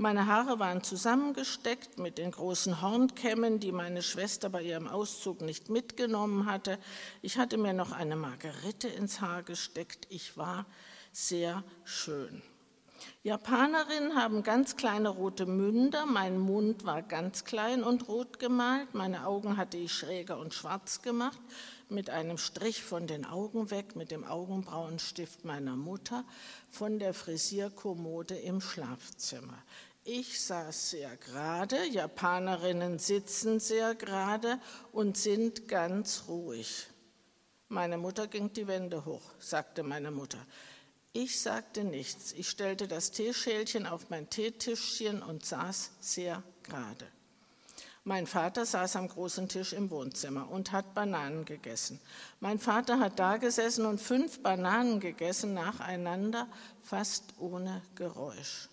Meine 0.00 0.24
Haare 0.24 0.58
waren 0.58 0.82
zusammengesteckt 0.82 1.98
mit 1.98 2.16
den 2.16 2.30
großen 2.30 2.80
Hornkämmen, 2.80 3.60
die 3.60 3.70
meine 3.70 4.00
Schwester 4.00 4.48
bei 4.48 4.62
ihrem 4.62 4.88
Auszug 4.88 5.42
nicht 5.42 5.68
mitgenommen 5.68 6.46
hatte. 6.46 6.78
Ich 7.20 7.36
hatte 7.36 7.58
mir 7.58 7.74
noch 7.74 7.92
eine 7.92 8.16
Margerite 8.16 8.88
ins 8.88 9.20
Haar 9.20 9.42
gesteckt. 9.42 10.06
Ich 10.08 10.38
war 10.38 10.64
sehr 11.12 11.62
schön. 11.84 12.40
Japanerinnen 13.22 14.14
haben 14.14 14.42
ganz 14.42 14.76
kleine 14.76 15.10
rote 15.10 15.44
Münder. 15.44 16.06
Mein 16.06 16.38
Mund 16.38 16.86
war 16.86 17.02
ganz 17.02 17.44
klein 17.44 17.82
und 17.82 18.08
rot 18.08 18.38
gemalt. 18.38 18.94
Meine 18.94 19.26
Augen 19.26 19.58
hatte 19.58 19.76
ich 19.76 19.92
schräger 19.92 20.38
und 20.38 20.54
schwarz 20.54 21.02
gemacht, 21.02 21.38
mit 21.90 22.08
einem 22.08 22.38
Strich 22.38 22.82
von 22.82 23.06
den 23.06 23.26
Augen 23.26 23.70
weg, 23.70 23.96
mit 23.96 24.10
dem 24.10 24.24
Augenbrauenstift 24.24 25.44
meiner 25.44 25.76
Mutter, 25.76 26.24
von 26.70 26.98
der 26.98 27.12
Frisierkommode 27.12 28.36
im 28.36 28.62
Schlafzimmer. 28.62 29.58
Ich 30.04 30.40
saß 30.40 30.90
sehr 30.90 31.14
gerade, 31.18 31.86
Japanerinnen 31.86 32.98
sitzen 32.98 33.60
sehr 33.60 33.94
gerade 33.94 34.58
und 34.92 35.18
sind 35.18 35.68
ganz 35.68 36.24
ruhig. 36.26 36.86
Meine 37.68 37.98
Mutter 37.98 38.26
ging 38.26 38.50
die 38.52 38.66
Wände 38.66 39.04
hoch, 39.04 39.22
sagte 39.38 39.82
meine 39.82 40.10
Mutter. 40.10 40.44
Ich 41.12 41.40
sagte 41.40 41.84
nichts. 41.84 42.32
Ich 42.32 42.48
stellte 42.48 42.88
das 42.88 43.10
Teeschälchen 43.10 43.86
auf 43.86 44.08
mein 44.08 44.30
Teetischchen 44.30 45.22
und 45.22 45.44
saß 45.44 45.90
sehr 46.00 46.42
gerade. 46.62 47.06
Mein 48.04 48.26
Vater 48.26 48.64
saß 48.64 48.96
am 48.96 49.08
großen 49.08 49.48
Tisch 49.48 49.74
im 49.74 49.90
Wohnzimmer 49.90 50.50
und 50.50 50.72
hat 50.72 50.94
Bananen 50.94 51.44
gegessen. 51.44 52.00
Mein 52.40 52.58
Vater 52.58 52.98
hat 52.98 53.18
da 53.18 53.36
gesessen 53.36 53.84
und 53.84 54.00
fünf 54.00 54.42
Bananen 54.42 54.98
gegessen 54.98 55.52
nacheinander, 55.52 56.48
fast 56.82 57.24
ohne 57.38 57.82
Geräusch. 57.96 58.69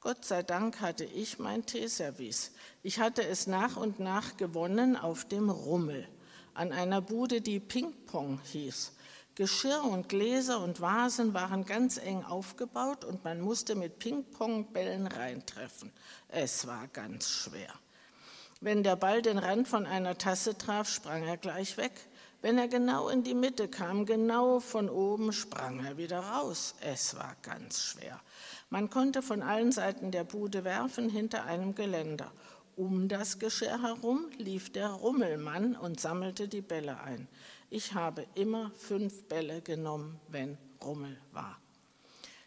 Gott 0.00 0.24
sei 0.24 0.42
Dank 0.42 0.80
hatte 0.80 1.04
ich 1.04 1.38
mein 1.38 1.66
Teeservice. 1.66 2.52
Ich 2.82 3.00
hatte 3.00 3.22
es 3.22 3.46
nach 3.46 3.76
und 3.76 4.00
nach 4.00 4.38
gewonnen 4.38 4.96
auf 4.96 5.26
dem 5.26 5.50
Rummel, 5.50 6.08
an 6.54 6.72
einer 6.72 7.02
Bude, 7.02 7.42
die 7.42 7.60
Ping-Pong 7.60 8.40
hieß. 8.50 8.92
Geschirr 9.34 9.84
und 9.84 10.08
Gläser 10.08 10.60
und 10.60 10.80
Vasen 10.80 11.34
waren 11.34 11.66
ganz 11.66 11.98
eng 11.98 12.24
aufgebaut 12.24 13.04
und 13.04 13.24
man 13.24 13.42
musste 13.42 13.74
mit 13.74 13.98
Ping-Pong-Bällen 13.98 15.06
reintreffen. 15.06 15.92
Es 16.28 16.66
war 16.66 16.88
ganz 16.88 17.28
schwer. 17.28 17.72
Wenn 18.62 18.82
der 18.82 18.96
Ball 18.96 19.20
den 19.20 19.36
Rand 19.36 19.68
von 19.68 19.84
einer 19.84 20.16
Tasse 20.16 20.56
traf, 20.56 20.88
sprang 20.90 21.24
er 21.24 21.36
gleich 21.36 21.76
weg. 21.76 21.92
Wenn 22.42 22.56
er 22.56 22.68
genau 22.68 23.10
in 23.10 23.22
die 23.22 23.34
Mitte 23.34 23.68
kam, 23.68 24.06
genau 24.06 24.60
von 24.60 24.88
oben, 24.88 25.32
sprang 25.32 25.84
er 25.84 25.98
wieder 25.98 26.20
raus. 26.20 26.74
Es 26.80 27.14
war 27.14 27.36
ganz 27.42 27.82
schwer. 27.82 28.18
Man 28.70 28.88
konnte 28.88 29.20
von 29.20 29.42
allen 29.42 29.72
Seiten 29.72 30.10
der 30.10 30.24
Bude 30.24 30.64
werfen 30.64 31.10
hinter 31.10 31.44
einem 31.44 31.74
Geländer. 31.74 32.32
Um 32.76 33.08
das 33.08 33.38
Geschirr 33.38 33.82
herum 33.82 34.30
lief 34.38 34.72
der 34.72 34.88
Rummelmann 34.88 35.76
und 35.76 36.00
sammelte 36.00 36.48
die 36.48 36.62
Bälle 36.62 37.00
ein. 37.00 37.28
Ich 37.68 37.92
habe 37.92 38.26
immer 38.34 38.70
fünf 38.78 39.24
Bälle 39.24 39.60
genommen, 39.60 40.18
wenn 40.28 40.56
Rummel 40.82 41.18
war. 41.32 41.58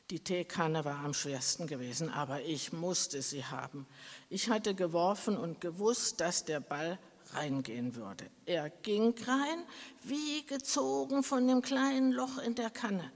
Die 0.09 0.19
Teekanne 0.19 0.83
war 0.85 1.05
am 1.05 1.13
schwersten 1.13 1.67
gewesen, 1.67 2.09
aber 2.09 2.41
ich 2.41 2.73
musste 2.73 3.21
sie 3.21 3.45
haben. 3.45 3.85
Ich 4.29 4.49
hatte 4.49 4.73
geworfen 4.73 5.37
und 5.37 5.61
gewusst, 5.61 6.19
dass 6.19 6.45
der 6.45 6.59
Ball 6.59 6.97
reingehen 7.35 7.95
würde. 7.95 8.29
Er 8.45 8.69
ging 8.69 9.13
rein, 9.25 9.63
wie 10.03 10.45
gezogen 10.45 11.23
von 11.23 11.47
dem 11.47 11.61
kleinen 11.61 12.11
Loch 12.11 12.37
in 12.37 12.55
der 12.55 12.69
Kanne. 12.69 13.11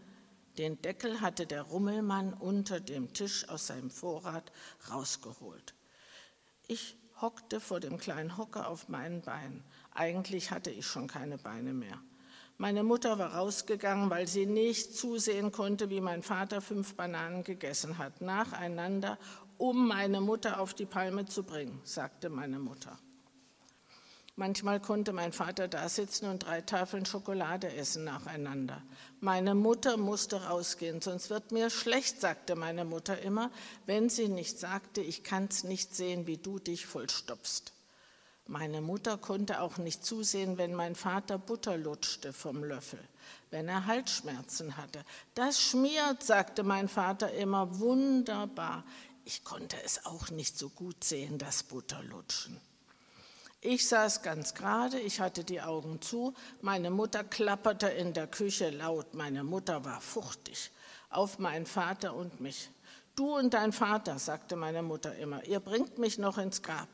Den 0.57 0.81
Deckel 0.81 1.21
hatte 1.21 1.45
der 1.45 1.61
Rummelmann 1.63 2.33
unter 2.33 2.79
dem 2.79 3.13
Tisch 3.13 3.47
aus 3.49 3.67
seinem 3.67 3.91
Vorrat 3.91 4.51
rausgeholt. 4.89 5.75
Ich 6.67 6.97
hockte 7.21 7.59
vor 7.59 7.79
dem 7.79 7.97
kleinen 7.97 8.37
Hocker 8.37 8.67
auf 8.67 8.89
meinen 8.89 9.21
Beinen. 9.21 9.63
Eigentlich 9.93 10.51
hatte 10.51 10.71
ich 10.71 10.85
schon 10.85 11.07
keine 11.07 11.37
Beine 11.37 11.73
mehr. 11.73 11.99
Meine 12.59 12.83
Mutter 12.83 13.19
war 13.19 13.35
rausgegangen, 13.35 14.09
weil 14.09 14.27
sie 14.27 14.47
nicht 14.47 14.95
zusehen 14.95 15.51
konnte, 15.51 15.91
wie 15.91 16.01
mein 16.01 16.23
Vater 16.23 16.59
fünf 16.59 16.95
Bananen 16.95 17.43
gegessen 17.43 17.99
hat, 17.99 18.21
nacheinander, 18.21 19.19
um 19.59 19.87
meine 19.87 20.21
Mutter 20.21 20.59
auf 20.59 20.73
die 20.73 20.87
Palme 20.87 21.25
zu 21.25 21.43
bringen, 21.43 21.79
sagte 21.83 22.29
meine 22.29 22.57
Mutter. 22.57 22.97
Manchmal 24.39 24.79
konnte 24.79 25.13
mein 25.13 25.33
Vater 25.33 25.67
da 25.67 25.89
sitzen 25.89 26.27
und 26.27 26.45
drei 26.45 26.61
Tafeln 26.61 27.07
Schokolade 27.07 27.73
essen 27.73 28.03
nacheinander. 28.03 28.83
Meine 29.19 29.55
Mutter 29.55 29.97
musste 29.97 30.43
rausgehen, 30.43 31.01
sonst 31.01 31.31
wird 31.31 31.51
mir 31.51 31.71
schlecht, 31.71 32.21
sagte 32.21 32.55
meine 32.55 32.85
Mutter 32.85 33.19
immer, 33.19 33.49
wenn 33.87 34.09
sie 34.09 34.27
nicht 34.27 34.59
sagte, 34.59 35.01
ich 35.01 35.23
kann's 35.23 35.63
nicht 35.63 35.95
sehen, 35.95 36.27
wie 36.27 36.37
du 36.37 36.59
dich 36.59 36.85
vollstopfst. 36.85 37.73
Meine 38.45 38.79
Mutter 38.79 39.17
konnte 39.17 39.59
auch 39.59 39.79
nicht 39.79 40.05
zusehen, 40.05 40.59
wenn 40.59 40.75
mein 40.75 40.93
Vater 40.93 41.39
Butter 41.39 41.75
lutschte 41.75 42.31
vom 42.31 42.63
Löffel, 42.63 42.99
wenn 43.49 43.67
er 43.67 43.87
Halsschmerzen 43.87 44.77
hatte. 44.77 45.03
Das 45.33 45.59
schmiert, 45.59 46.21
sagte 46.21 46.61
mein 46.61 46.89
Vater 46.89 47.33
immer, 47.33 47.79
wunderbar. 47.79 48.83
Ich 49.25 49.43
konnte 49.43 49.77
es 49.83 50.05
auch 50.05 50.29
nicht 50.29 50.59
so 50.59 50.69
gut 50.69 51.03
sehen, 51.03 51.39
das 51.39 51.63
Butterlutschen. 51.63 52.61
Ich 53.61 53.87
saß 53.87 54.21
ganz 54.21 54.53
gerade, 54.53 54.99
ich 54.99 55.19
hatte 55.19 55.43
die 55.43 55.61
Augen 55.61 55.99
zu, 55.99 56.33
meine 56.61 56.91
Mutter 56.91 57.23
klapperte 57.23 57.87
in 57.87 58.13
der 58.13 58.27
Küche 58.27 58.69
laut, 58.69 59.15
meine 59.15 59.43
Mutter 59.43 59.83
war 59.83 59.99
fuchtig, 59.99 60.71
auf 61.09 61.39
meinen 61.39 61.65
Vater 61.65 62.13
und 62.13 62.39
mich. 62.39 62.69
Du 63.15 63.35
und 63.35 63.55
dein 63.55 63.73
Vater, 63.73 64.19
sagte 64.19 64.55
meine 64.55 64.83
Mutter 64.83 65.15
immer, 65.15 65.43
ihr 65.45 65.59
bringt 65.59 65.97
mich 65.97 66.19
noch 66.19 66.37
ins 66.37 66.61
Grab, 66.61 66.87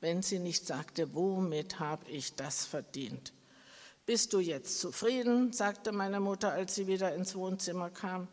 wenn 0.00 0.22
sie 0.22 0.38
nicht 0.38 0.66
sagte, 0.66 1.14
womit 1.14 1.80
habe 1.80 2.08
ich 2.08 2.34
das 2.34 2.64
verdient. 2.64 3.34
Bist 4.06 4.32
du 4.32 4.38
jetzt 4.38 4.80
zufrieden? 4.80 5.52
sagte 5.52 5.92
meine 5.92 6.20
Mutter, 6.20 6.52
als 6.52 6.76
sie 6.76 6.86
wieder 6.86 7.14
ins 7.14 7.34
Wohnzimmer 7.34 7.90
kam. 7.90 8.26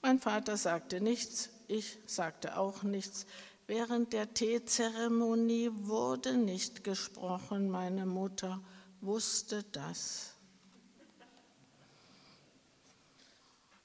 Mein 0.00 0.18
Vater 0.18 0.56
sagte 0.56 1.00
nichts, 1.00 1.50
ich 1.68 1.98
sagte 2.06 2.56
auch 2.56 2.82
nichts. 2.82 3.26
Während 3.74 4.12
der 4.12 4.34
Teezeremonie 4.34 5.70
wurde 5.72 6.36
nicht 6.36 6.84
gesprochen. 6.84 7.70
Meine 7.70 8.04
Mutter 8.04 8.60
wusste 9.00 9.64
das. 9.72 10.34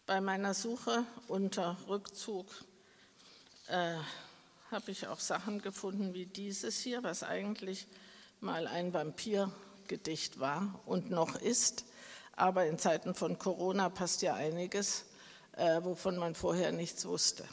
Bei 0.06 0.20
meiner 0.20 0.54
Suche 0.54 1.06
unter 1.30 1.78
Rückzug 1.88 2.48
äh, 3.68 3.94
habe 4.72 4.92
ich 4.92 5.08
auch 5.08 5.22
Sachen 5.22 5.62
gefunden 5.62 6.14
wie 6.14 6.26
dieses 6.26 6.80
hier, 6.80 7.02
was 7.04 7.24
eigentlich 7.24 7.88
mal 8.42 8.68
ein 8.68 8.94
Vampirgedicht 8.94 10.42
war 10.42 10.82
und 10.86 11.12
noch 11.12 11.38
ist. 11.38 11.86
Aber 12.36 12.66
in 12.66 12.78
Zeiten 12.78 13.16
von 13.16 13.40
Corona 13.40 13.88
passt 13.88 14.22
ja 14.22 14.34
einiges, 14.34 15.06
äh, 15.54 15.82
wovon 15.82 16.18
man 16.18 16.36
vorher 16.36 16.74
nichts 16.74 17.06
wusste. 17.06 17.46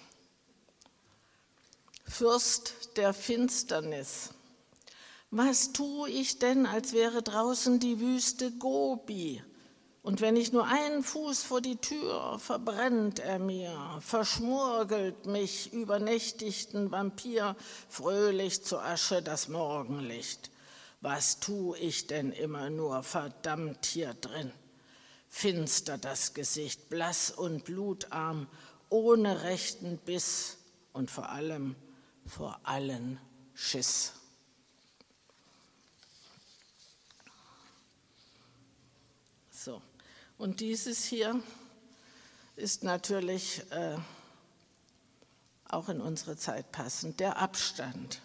Fürst 2.04 2.96
der 2.96 3.12
Finsternis. 3.12 4.30
Was 5.30 5.72
tue 5.72 6.08
ich 6.10 6.38
denn, 6.38 6.64
als 6.64 6.92
wäre 6.92 7.22
draußen 7.22 7.80
die 7.80 7.98
Wüste 7.98 8.52
Gobi? 8.52 9.42
Und 10.02 10.20
wenn 10.20 10.36
ich 10.36 10.52
nur 10.52 10.66
einen 10.66 11.02
Fuß 11.02 11.42
vor 11.42 11.62
die 11.62 11.76
Tür, 11.76 12.38
verbrennt 12.38 13.18
er 13.18 13.38
mir, 13.38 13.98
verschmurgelt 14.00 15.26
mich 15.26 15.72
übernächtigten 15.72 16.92
Vampir 16.92 17.56
fröhlich 17.88 18.62
zur 18.62 18.84
Asche 18.84 19.22
das 19.22 19.48
Morgenlicht. 19.48 20.50
Was 21.00 21.40
tu 21.40 21.74
ich 21.74 22.06
denn 22.06 22.32
immer 22.32 22.70
nur 22.70 23.02
verdammt 23.02 23.86
hier 23.86 24.12
drin? 24.14 24.52
Finster 25.28 25.98
das 25.98 26.34
Gesicht, 26.34 26.90
blass 26.90 27.30
und 27.30 27.64
blutarm, 27.64 28.46
ohne 28.90 29.42
rechten 29.42 29.98
Biss 29.98 30.58
und 30.92 31.10
vor 31.10 31.30
allem 31.30 31.74
vor 32.26 32.60
allen 32.64 33.20
Schiss. 33.54 34.12
So, 39.50 39.80
und 40.38 40.60
dieses 40.60 41.04
hier 41.04 41.40
ist 42.56 42.84
natürlich 42.84 43.62
äh, 43.70 43.96
auch 45.68 45.88
in 45.88 46.00
unsere 46.00 46.36
Zeit 46.36 46.70
passend, 46.72 47.20
der 47.20 47.38
Abstand. 47.38 48.20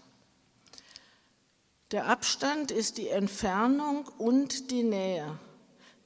Der 1.91 2.05
Abstand 2.05 2.71
ist 2.71 2.97
die 2.97 3.09
Entfernung 3.09 4.07
und 4.17 4.69
die 4.69 4.83
Nähe. 4.83 5.39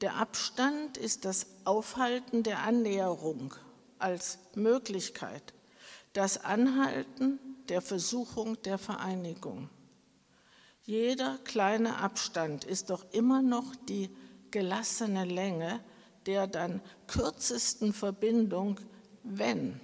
Der 0.01 0.15
Abstand 0.15 0.97
ist 0.97 1.25
das 1.25 1.47
Aufhalten 1.65 2.43
der 2.43 2.59
Annäherung 2.59 3.53
als 3.99 4.37
Möglichkeit, 4.55 5.53
das 6.13 6.43
Anhalten 6.43 7.39
der 7.69 7.81
Versuchung 7.81 8.61
der 8.63 8.77
Vereinigung. 8.77 9.69
Jeder 10.83 11.37
kleine 11.43 11.97
Abstand 11.97 12.65
ist 12.65 12.89
doch 12.89 13.05
immer 13.11 13.41
noch 13.41 13.75
die 13.87 14.09
gelassene 14.51 15.25
Länge 15.25 15.79
der 16.25 16.47
dann 16.47 16.81
kürzesten 17.07 17.93
Verbindung, 17.93 18.79
wenn. 19.23 19.79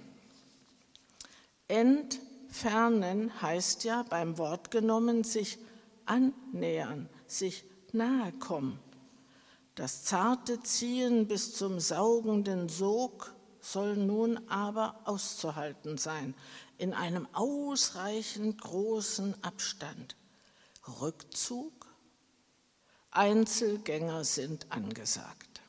Entfernen 1.68 3.42
heißt 3.42 3.84
ja 3.84 4.02
beim 4.08 4.38
Wort 4.38 4.70
genommen 4.70 5.24
sich 5.24 5.58
annähern, 6.06 7.08
sich 7.26 7.64
nahe 7.92 8.32
kommen. 8.32 8.78
Das 9.74 10.04
zarte 10.04 10.62
Ziehen 10.62 11.28
bis 11.28 11.54
zum 11.54 11.80
saugenden 11.80 12.68
Sog 12.68 13.34
soll 13.60 13.96
nun 13.96 14.48
aber 14.48 15.00
auszuhalten 15.04 15.98
sein, 15.98 16.34
in 16.78 16.94
einem 16.94 17.28
ausreichend 17.34 18.60
großen 18.60 19.42
Abstand. 19.42 20.16
Rückzug, 21.00 21.86
Einzelgänger 23.10 24.24
sind 24.24 24.70
angesagt. 24.70 25.60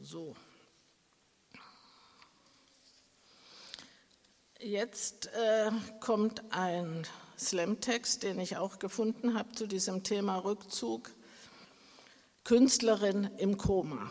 So. 0.00 0.36
Jetzt 4.60 5.26
äh, 5.34 5.70
kommt 6.00 6.42
ein 6.50 7.06
Slam-Text, 7.38 8.22
den 8.22 8.38
ich 8.38 8.56
auch 8.56 8.78
gefunden 8.78 9.36
habe 9.36 9.52
zu 9.52 9.66
diesem 9.66 10.02
Thema 10.02 10.38
Rückzug. 10.38 11.10
Künstlerin 12.44 13.30
im 13.38 13.56
Koma. 13.56 14.10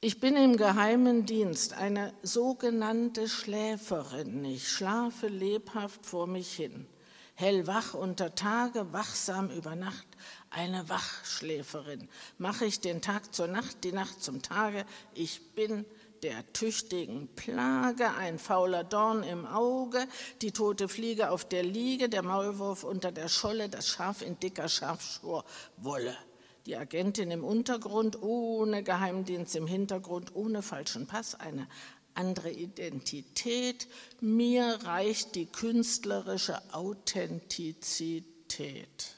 Ich 0.00 0.18
bin 0.18 0.34
im 0.34 0.56
geheimen 0.56 1.24
Dienst 1.24 1.74
eine 1.74 2.12
sogenannte 2.22 3.28
Schläferin. 3.28 4.44
Ich 4.44 4.68
schlafe 4.68 5.28
lebhaft 5.28 6.04
vor 6.04 6.26
mich 6.26 6.52
hin. 6.52 6.88
Hellwach 7.34 7.94
unter 7.94 8.34
Tage, 8.34 8.92
wachsam 8.92 9.48
über 9.50 9.76
Nacht, 9.76 10.08
eine 10.50 10.88
Wachschläferin. 10.88 12.08
Mache 12.38 12.64
ich 12.64 12.80
den 12.80 13.00
Tag 13.00 13.32
zur 13.32 13.46
Nacht, 13.46 13.84
die 13.84 13.92
Nacht 13.92 14.20
zum 14.20 14.42
Tage. 14.42 14.84
Ich 15.14 15.54
bin 15.54 15.84
der 16.24 16.52
tüchtigen 16.52 17.28
Plage, 17.36 18.10
ein 18.14 18.40
fauler 18.40 18.82
Dorn 18.82 19.22
im 19.22 19.46
Auge, 19.46 20.04
die 20.42 20.50
tote 20.50 20.88
Fliege 20.88 21.30
auf 21.30 21.44
der 21.44 21.62
Liege, 21.62 22.08
der 22.08 22.24
Maulwurf 22.24 22.82
unter 22.82 23.12
der 23.12 23.28
Scholle, 23.28 23.68
das 23.68 23.86
Schaf 23.86 24.20
in 24.20 24.40
dicker 24.40 24.68
Schafschurwolle 24.68 26.16
die 26.66 26.76
Agentin 26.76 27.30
im 27.30 27.44
Untergrund, 27.44 28.20
ohne 28.22 28.82
Geheimdienst 28.82 29.56
im 29.56 29.66
Hintergrund, 29.66 30.34
ohne 30.34 30.60
falschen 30.62 31.06
Pass, 31.06 31.34
eine 31.34 31.66
andere 32.14 32.50
Identität. 32.50 33.88
Mir 34.20 34.78
reicht 34.84 35.34
die 35.34 35.46
künstlerische 35.46 36.60
Authentizität. 36.72 39.14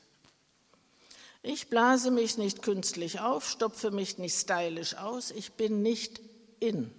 Ich 1.42 1.68
blase 1.68 2.12
mich 2.12 2.38
nicht 2.38 2.62
künstlich 2.62 3.20
auf, 3.20 3.46
stopfe 3.48 3.90
mich 3.90 4.18
nicht 4.18 4.36
stylisch 4.36 4.96
aus, 4.96 5.32
ich 5.32 5.52
bin 5.52 5.82
nicht 5.82 6.20
in. 6.60 6.92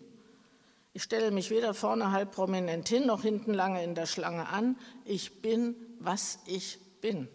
Ich 0.93 1.03
stelle 1.03 1.32
mich 1.32 1.49
weder 1.49 1.73
vorne 1.73 2.12
halb 2.12 2.34
prominent 2.34 2.89
hin 2.89 3.08
noch 3.08 3.23
hinten 3.23 3.53
lange 3.53 3.84
in 3.84 3.95
der 3.95 4.06
Schlange 4.06 4.49
an. 4.49 4.77
Ich 5.06 5.41
bin, 5.41 5.75
was 5.99 6.39
ich 6.45 6.77
bin. 7.01 7.27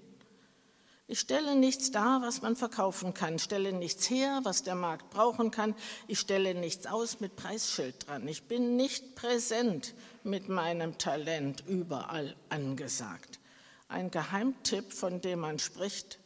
Ich 1.11 1.21
stelle 1.21 1.57
nichts 1.57 1.91
dar, 1.91 2.21
was 2.21 2.43
man 2.43 2.55
verkaufen 2.55 3.15
kann, 3.15 3.39
stelle 3.39 3.73
nichts 3.73 4.11
her, 4.11 4.41
was 4.43 4.63
der 4.63 4.75
Markt 4.75 5.09
brauchen 5.09 5.51
kann. 5.51 5.75
Ich 6.07 6.21
stelle 6.21 6.55
nichts 6.55 6.87
aus 6.87 7.21
mit 7.21 7.35
Preisschild 7.35 8.07
dran. 8.07 8.29
Ich 8.29 8.43
bin 8.43 8.77
nicht 8.77 9.15
präsent 9.15 9.95
mit 10.23 10.51
meinem 10.51 10.99
Talent 10.99 11.65
überall 11.67 12.37
angesagt. 12.51 13.41
Ein 13.89 14.11
Geheimtipp, 14.11 14.93
von 14.93 15.23
dem 15.23 15.41
man 15.41 15.59
spricht, 15.59 16.19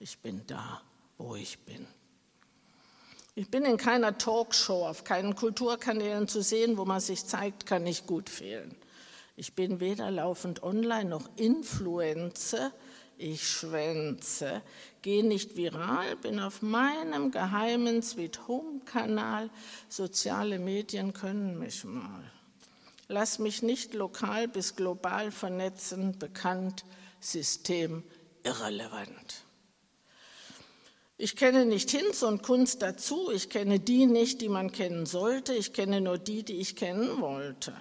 ich 0.00 0.18
bin 0.18 0.44
da, 0.48 0.82
wo 1.16 1.36
ich 1.36 1.60
bin. 1.60 1.86
Ich 3.36 3.48
bin 3.48 3.64
in 3.64 3.76
keiner 3.76 4.18
Talkshow, 4.18 4.88
auf 4.88 5.04
keinen 5.04 5.36
Kulturkanälen 5.36 6.26
zu 6.26 6.42
sehen, 6.42 6.76
wo 6.76 6.84
man 6.84 7.00
sich 7.00 7.24
zeigt, 7.24 7.66
kann 7.66 7.84
nicht 7.84 8.08
gut 8.08 8.28
fehlen. 8.28 8.74
Ich 9.36 9.54
bin 9.54 9.78
weder 9.78 10.10
laufend 10.10 10.64
online 10.64 11.08
noch 11.08 11.28
Influencer, 11.36 12.72
ich 13.18 13.48
schwänze, 13.48 14.62
gehe 15.02 15.24
nicht 15.24 15.56
viral, 15.56 16.16
bin 16.16 16.40
auf 16.40 16.62
meinem 16.62 17.30
geheimen 17.30 18.02
Sweet 18.02 18.48
Home 18.48 18.80
Kanal. 18.84 19.50
Soziale 19.88 20.58
Medien 20.58 21.12
können 21.12 21.58
mich 21.58 21.84
mal. 21.84 22.30
Lass 23.08 23.38
mich 23.38 23.62
nicht 23.62 23.94
lokal 23.94 24.48
bis 24.48 24.76
global 24.76 25.30
vernetzen, 25.30 26.18
bekannt, 26.18 26.84
System 27.20 28.02
irrelevant. 28.42 29.44
Ich 31.16 31.36
kenne 31.36 31.64
nicht 31.64 31.90
Hinz 31.90 32.22
und 32.22 32.42
Kunst 32.42 32.82
dazu, 32.82 33.30
ich 33.30 33.48
kenne 33.48 33.78
die 33.78 34.06
nicht, 34.06 34.40
die 34.40 34.48
man 34.48 34.72
kennen 34.72 35.06
sollte, 35.06 35.54
ich 35.54 35.72
kenne 35.72 36.00
nur 36.00 36.18
die, 36.18 36.42
die 36.42 36.56
ich 36.56 36.74
kennen 36.74 37.20
wollte. 37.20 37.72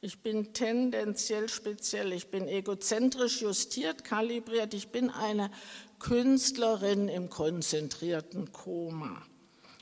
Ich 0.00 0.22
bin 0.22 0.52
tendenziell 0.52 1.48
speziell, 1.48 2.12
ich 2.12 2.30
bin 2.30 2.46
egozentrisch 2.46 3.42
justiert, 3.42 4.04
kalibriert, 4.04 4.72
ich 4.72 4.92
bin 4.92 5.10
eine 5.10 5.50
Künstlerin 5.98 7.08
im 7.08 7.28
konzentrierten 7.28 8.52
Koma. 8.52 9.20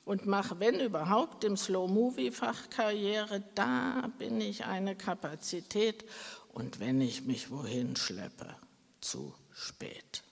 Und 0.07 0.25
mache, 0.25 0.59
wenn 0.59 0.81
überhaupt, 0.81 1.45
im 1.45 1.59
Slow-Movie-Fach 1.59 2.71
Karriere, 2.71 3.43
da 3.55 4.11
bin 4.19 4.41
ich 4.41 4.65
eine 4.65 4.97
Kapazität. 4.97 6.07
Und 6.49 6.81
wenn 6.81 7.03
ich 7.03 7.27
mich 7.27 7.51
wohin 7.51 7.95
schleppe, 7.97 8.55
zu 9.03 9.35
spät. 9.53 10.23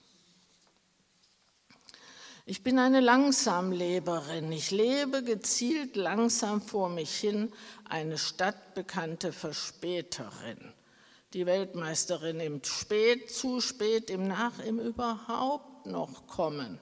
Ich 2.47 2.61
bin 2.61 2.77
eine 2.77 2.99
Langsamleberin. 2.99 4.51
Ich 4.51 4.69
lebe 4.69 5.23
gezielt 5.23 5.95
langsam 5.95 6.61
vor 6.61 6.89
mich 6.89 7.15
hin, 7.15 7.51
eine 7.89 8.19
stadtbekannte 8.19 9.33
Verspäterin. 9.33 10.71
Die 11.33 11.47
Weltmeisterin 11.47 12.39
im 12.39 12.63
Spät, 12.63 13.31
zu 13.31 13.61
spät, 13.61 14.11
im 14.11 14.27
Nach, 14.27 14.59
im 14.59 14.77
überhaupt 14.77 15.87
noch 15.87 16.27
kommen. 16.27 16.79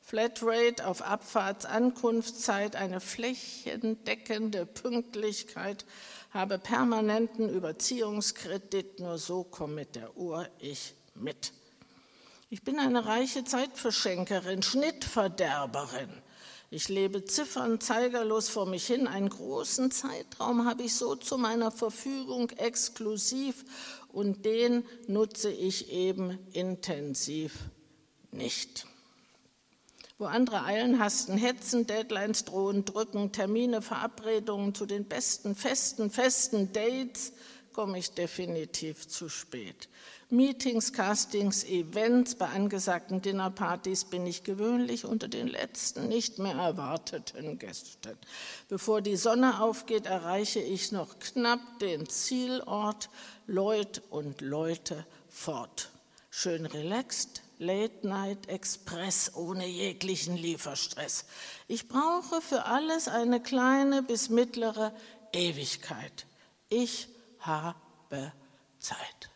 Flatrate 0.00 0.84
auf 0.84 1.00
Abfahrtsankunftszeit, 1.02 2.74
eine 2.74 2.98
flächendeckende 2.98 4.66
Pünktlichkeit, 4.66 5.84
habe 6.30 6.58
permanenten 6.58 7.48
Überziehungskredit, 7.48 8.98
nur 8.98 9.18
so 9.18 9.44
komme 9.44 9.74
mit 9.74 9.94
der 9.94 10.16
Uhr 10.16 10.48
ich 10.58 10.96
mit. 11.14 11.52
Ich 12.50 12.62
bin 12.62 12.78
eine 12.78 13.04
reiche 13.04 13.44
Zeitverschenkerin, 13.44 14.62
Schnittverderberin. 14.62 16.08
Ich 16.70 16.88
lebe 16.88 17.26
ziffern 17.26 17.78
zeigerlos 17.78 18.48
vor 18.48 18.64
mich 18.64 18.86
hin. 18.86 19.06
Einen 19.06 19.28
großen 19.28 19.90
Zeitraum 19.90 20.64
habe 20.64 20.84
ich 20.84 20.94
so 20.94 21.14
zu 21.14 21.36
meiner 21.36 21.70
Verfügung 21.70 22.48
exklusiv 22.50 23.66
und 24.10 24.46
den 24.46 24.82
nutze 25.08 25.50
ich 25.50 25.92
eben 25.92 26.38
intensiv 26.54 27.52
nicht. 28.30 28.86
Wo 30.16 30.24
andere 30.24 30.64
eilen, 30.64 30.98
hasten, 30.98 31.36
hetzen, 31.36 31.86
Deadlines 31.86 32.46
drohen, 32.46 32.86
drücken, 32.86 33.30
Termine, 33.30 33.82
Verabredungen 33.82 34.74
zu 34.74 34.86
den 34.86 35.04
besten, 35.04 35.54
festen, 35.54 36.10
festen 36.10 36.72
Dates, 36.72 37.34
komme 37.72 37.98
ich 37.98 38.12
definitiv 38.12 39.08
zu 39.08 39.28
spät. 39.28 39.88
Meetings, 40.30 40.92
Castings, 40.92 41.64
Events, 41.64 42.34
bei 42.34 42.46
angesagten 42.48 43.22
Dinnerpartys 43.22 44.04
bin 44.04 44.26
ich 44.26 44.44
gewöhnlich 44.44 45.06
unter 45.06 45.26
den 45.26 45.48
letzten 45.48 46.08
nicht 46.08 46.38
mehr 46.38 46.56
erwarteten 46.56 47.58
Gästen. 47.58 48.18
Bevor 48.68 49.00
die 49.00 49.16
Sonne 49.16 49.62
aufgeht, 49.62 50.04
erreiche 50.04 50.60
ich 50.60 50.92
noch 50.92 51.18
knapp 51.18 51.60
den 51.80 52.06
Zielort, 52.08 53.08
Leut 53.46 54.02
und 54.10 54.42
Leute 54.42 55.06
fort. 55.30 55.90
Schön 56.28 56.66
relaxed, 56.66 57.42
Late 57.58 58.06
Night 58.06 58.48
Express 58.48 59.32
ohne 59.34 59.66
jeglichen 59.66 60.36
Lieferstress. 60.36 61.24
Ich 61.66 61.88
brauche 61.88 62.42
für 62.42 62.66
alles 62.66 63.08
eine 63.08 63.40
kleine 63.40 64.02
bis 64.02 64.28
mittlere 64.28 64.92
Ewigkeit. 65.32 66.26
Ich 66.68 67.08
habe 67.40 68.32
Zeit. 68.78 69.30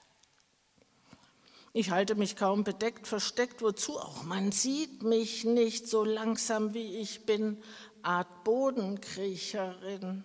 Ich 1.74 1.90
halte 1.90 2.14
mich 2.14 2.36
kaum 2.36 2.64
bedeckt, 2.64 3.06
versteckt, 3.06 3.62
wozu 3.62 3.98
auch. 3.98 4.24
Man 4.24 4.52
sieht 4.52 5.02
mich 5.02 5.44
nicht 5.44 5.88
so 5.88 6.04
langsam, 6.04 6.74
wie 6.74 6.98
ich 6.98 7.24
bin, 7.24 7.62
Art 8.02 8.44
Bodenkriecherin. 8.44 10.24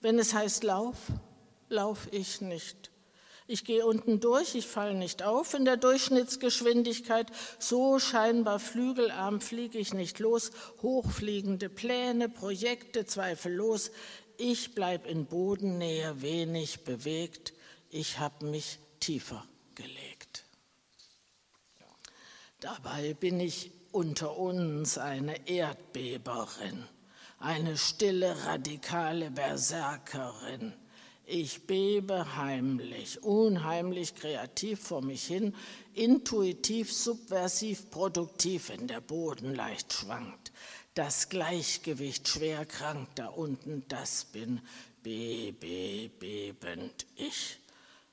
Wenn 0.00 0.18
es 0.18 0.32
heißt 0.32 0.62
Lauf, 0.62 0.96
lauf 1.68 2.06
ich 2.12 2.40
nicht. 2.40 2.92
Ich 3.48 3.64
gehe 3.64 3.86
unten 3.86 4.18
durch, 4.18 4.56
ich 4.56 4.66
falle 4.66 4.94
nicht 4.94 5.22
auf 5.22 5.54
in 5.54 5.64
der 5.64 5.76
Durchschnittsgeschwindigkeit. 5.76 7.28
So 7.60 8.00
scheinbar 8.00 8.58
flügelarm 8.58 9.40
fliege 9.40 9.78
ich 9.78 9.94
nicht 9.94 10.18
los. 10.18 10.50
Hochfliegende 10.82 11.68
Pläne, 11.68 12.28
Projekte 12.28 13.06
zweifellos. 13.06 13.92
Ich 14.38 14.74
bleib 14.74 15.06
in 15.06 15.26
Bodennähe 15.26 16.20
wenig 16.20 16.84
bewegt. 16.84 17.54
Ich 17.90 18.18
habe 18.18 18.46
mich 18.46 18.78
tiefer 19.00 19.44
gelegt. 19.74 20.44
Dabei 22.60 23.14
bin 23.14 23.40
ich 23.40 23.70
unter 23.92 24.36
uns 24.36 24.98
eine 24.98 25.48
Erdbeberin, 25.48 26.84
eine 27.38 27.78
stille, 27.78 28.44
radikale 28.44 29.30
Berserkerin. 29.30 30.74
Ich 31.24 31.66
bebe 31.66 32.36
heimlich, 32.36 33.22
unheimlich 33.22 34.14
kreativ 34.14 34.80
vor 34.80 35.02
mich 35.02 35.24
hin, 35.26 35.54
intuitiv, 35.94 36.92
subversiv, 36.92 37.90
produktiv, 37.90 38.68
wenn 38.68 38.86
der 38.86 39.00
Boden 39.00 39.54
leicht 39.54 39.92
schwankt. 39.92 40.52
Das 40.96 41.28
Gleichgewicht 41.28 42.26
schwer 42.26 42.64
krank 42.64 43.06
da 43.16 43.26
unten, 43.26 43.84
das 43.86 44.24
bin 44.24 44.62
bebe, 45.02 46.08
bebend 46.18 47.04
ich. 47.16 47.58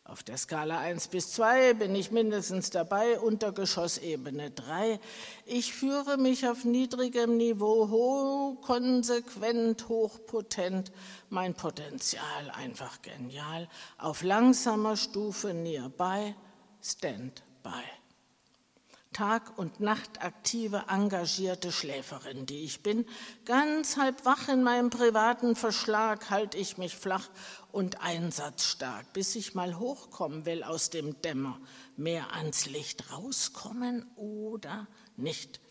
Auf 0.04 0.22
der 0.22 0.36
Skala 0.36 0.80
1 0.80 1.08
bis 1.08 1.32
2 1.32 1.76
bin 1.76 1.96
ich 1.96 2.12
mindestens 2.12 2.72
dabei, 2.72 3.22
Untergeschossebene 3.22 4.52
3. 4.52 5.00
Ich 5.46 5.74
führe 5.74 6.18
mich 6.18 6.46
auf 6.46 6.66
niedrigem 6.66 7.38
Niveau 7.38 7.88
hoch, 7.90 8.62
konsequent, 8.62 9.88
hochpotent, 9.88 10.92
mein 11.30 11.54
Potenzial 11.54 12.50
einfach 12.52 13.02
genial, 13.02 13.70
auf 13.98 14.24
langsamer 14.24 14.98
Stufe 14.98 15.54
nearby, 15.54 16.36
stand 16.82 17.44
by. 17.64 18.03
Tag 19.14 19.58
und 19.58 19.80
Nacht 19.80 20.22
aktive, 20.24 20.86
engagierte 20.90 21.72
Schläferin, 21.72 22.46
die 22.46 22.64
ich 22.64 22.84
bin. 22.84 23.06
Ganz 23.46 23.98
halb 23.98 24.26
wach 24.26 24.50
in 24.50 24.64
meinem 24.64 24.90
privaten 24.90 25.56
Verschlag 25.56 26.30
halte 26.30 26.58
ich 26.58 26.78
mich 26.78 26.98
flach 26.98 27.30
und 27.72 28.02
einsatzstark, 28.02 29.14
bis 29.14 29.36
ich 29.36 29.56
mal 29.56 29.80
hochkommen 29.80 30.46
will 30.46 30.64
aus 30.64 30.90
dem 30.90 31.22
Dämmer, 31.22 31.60
mehr 31.96 32.34
ans 32.36 32.66
Licht 32.66 33.12
rauskommen 33.12 34.06
oder 34.16 34.88
nicht. 35.16 35.63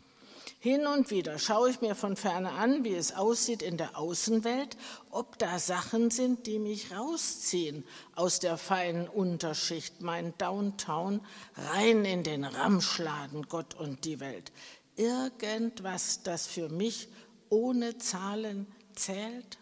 Hin 0.62 0.86
und 0.86 1.10
wieder 1.10 1.40
schaue 1.40 1.70
ich 1.70 1.80
mir 1.80 1.96
von 1.96 2.14
ferne 2.14 2.52
an, 2.52 2.84
wie 2.84 2.94
es 2.94 3.16
aussieht 3.16 3.62
in 3.62 3.78
der 3.78 3.98
Außenwelt, 3.98 4.76
ob 5.10 5.36
da 5.40 5.58
Sachen 5.58 6.12
sind, 6.12 6.46
die 6.46 6.60
mich 6.60 6.92
rausziehen 6.92 7.84
aus 8.14 8.38
der 8.38 8.56
feinen 8.56 9.08
Unterschicht, 9.08 10.02
mein 10.02 10.38
Downtown, 10.38 11.20
rein 11.56 12.04
in 12.04 12.22
den 12.22 12.44
Ramschladen 12.44 13.48
Gott 13.48 13.74
und 13.74 14.04
die 14.04 14.20
Welt. 14.20 14.52
Irgendwas, 14.94 16.22
das 16.22 16.46
für 16.46 16.68
mich 16.68 17.08
ohne 17.48 17.98
Zahlen 17.98 18.68
zählt? 18.94 19.58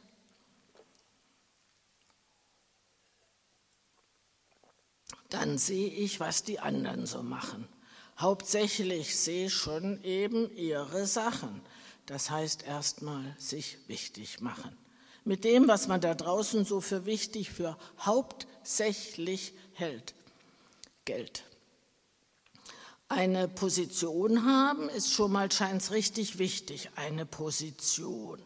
Dann 5.30 5.56
sehe 5.56 5.88
ich, 5.88 6.20
was 6.20 6.44
die 6.44 6.60
anderen 6.60 7.06
so 7.06 7.22
machen. 7.22 7.66
Hauptsächlich 8.20 9.16
ich 9.26 9.54
schon 9.54 10.04
eben 10.04 10.54
ihre 10.54 11.06
Sachen. 11.06 11.62
Das 12.04 12.28
heißt 12.28 12.64
erstmal 12.66 13.34
sich 13.38 13.78
wichtig 13.86 14.42
machen. 14.42 14.76
Mit 15.24 15.44
dem, 15.44 15.68
was 15.68 15.88
man 15.88 16.02
da 16.02 16.14
draußen 16.14 16.66
so 16.66 16.82
für 16.82 17.06
wichtig, 17.06 17.50
für 17.50 17.78
hauptsächlich 17.98 19.54
hält. 19.72 20.14
Geld. 21.06 21.44
Eine 23.08 23.48
Position 23.48 24.44
haben 24.44 24.88
ist 24.90 25.12
schon 25.12 25.32
mal, 25.32 25.50
scheint 25.50 25.82
es 25.82 25.90
richtig 25.90 26.38
wichtig, 26.38 26.90
eine 26.96 27.26
Position 27.26 28.38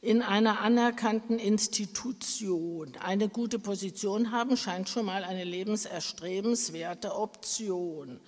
in 0.00 0.22
einer 0.22 0.60
anerkannten 0.60 1.38
Institution. 1.38 2.96
Eine 3.00 3.28
gute 3.28 3.58
Position 3.58 4.30
haben 4.30 4.56
scheint 4.56 4.88
schon 4.88 5.06
mal 5.06 5.24
eine 5.24 5.44
lebenserstrebenswerte 5.44 7.14
Option. 7.16 8.20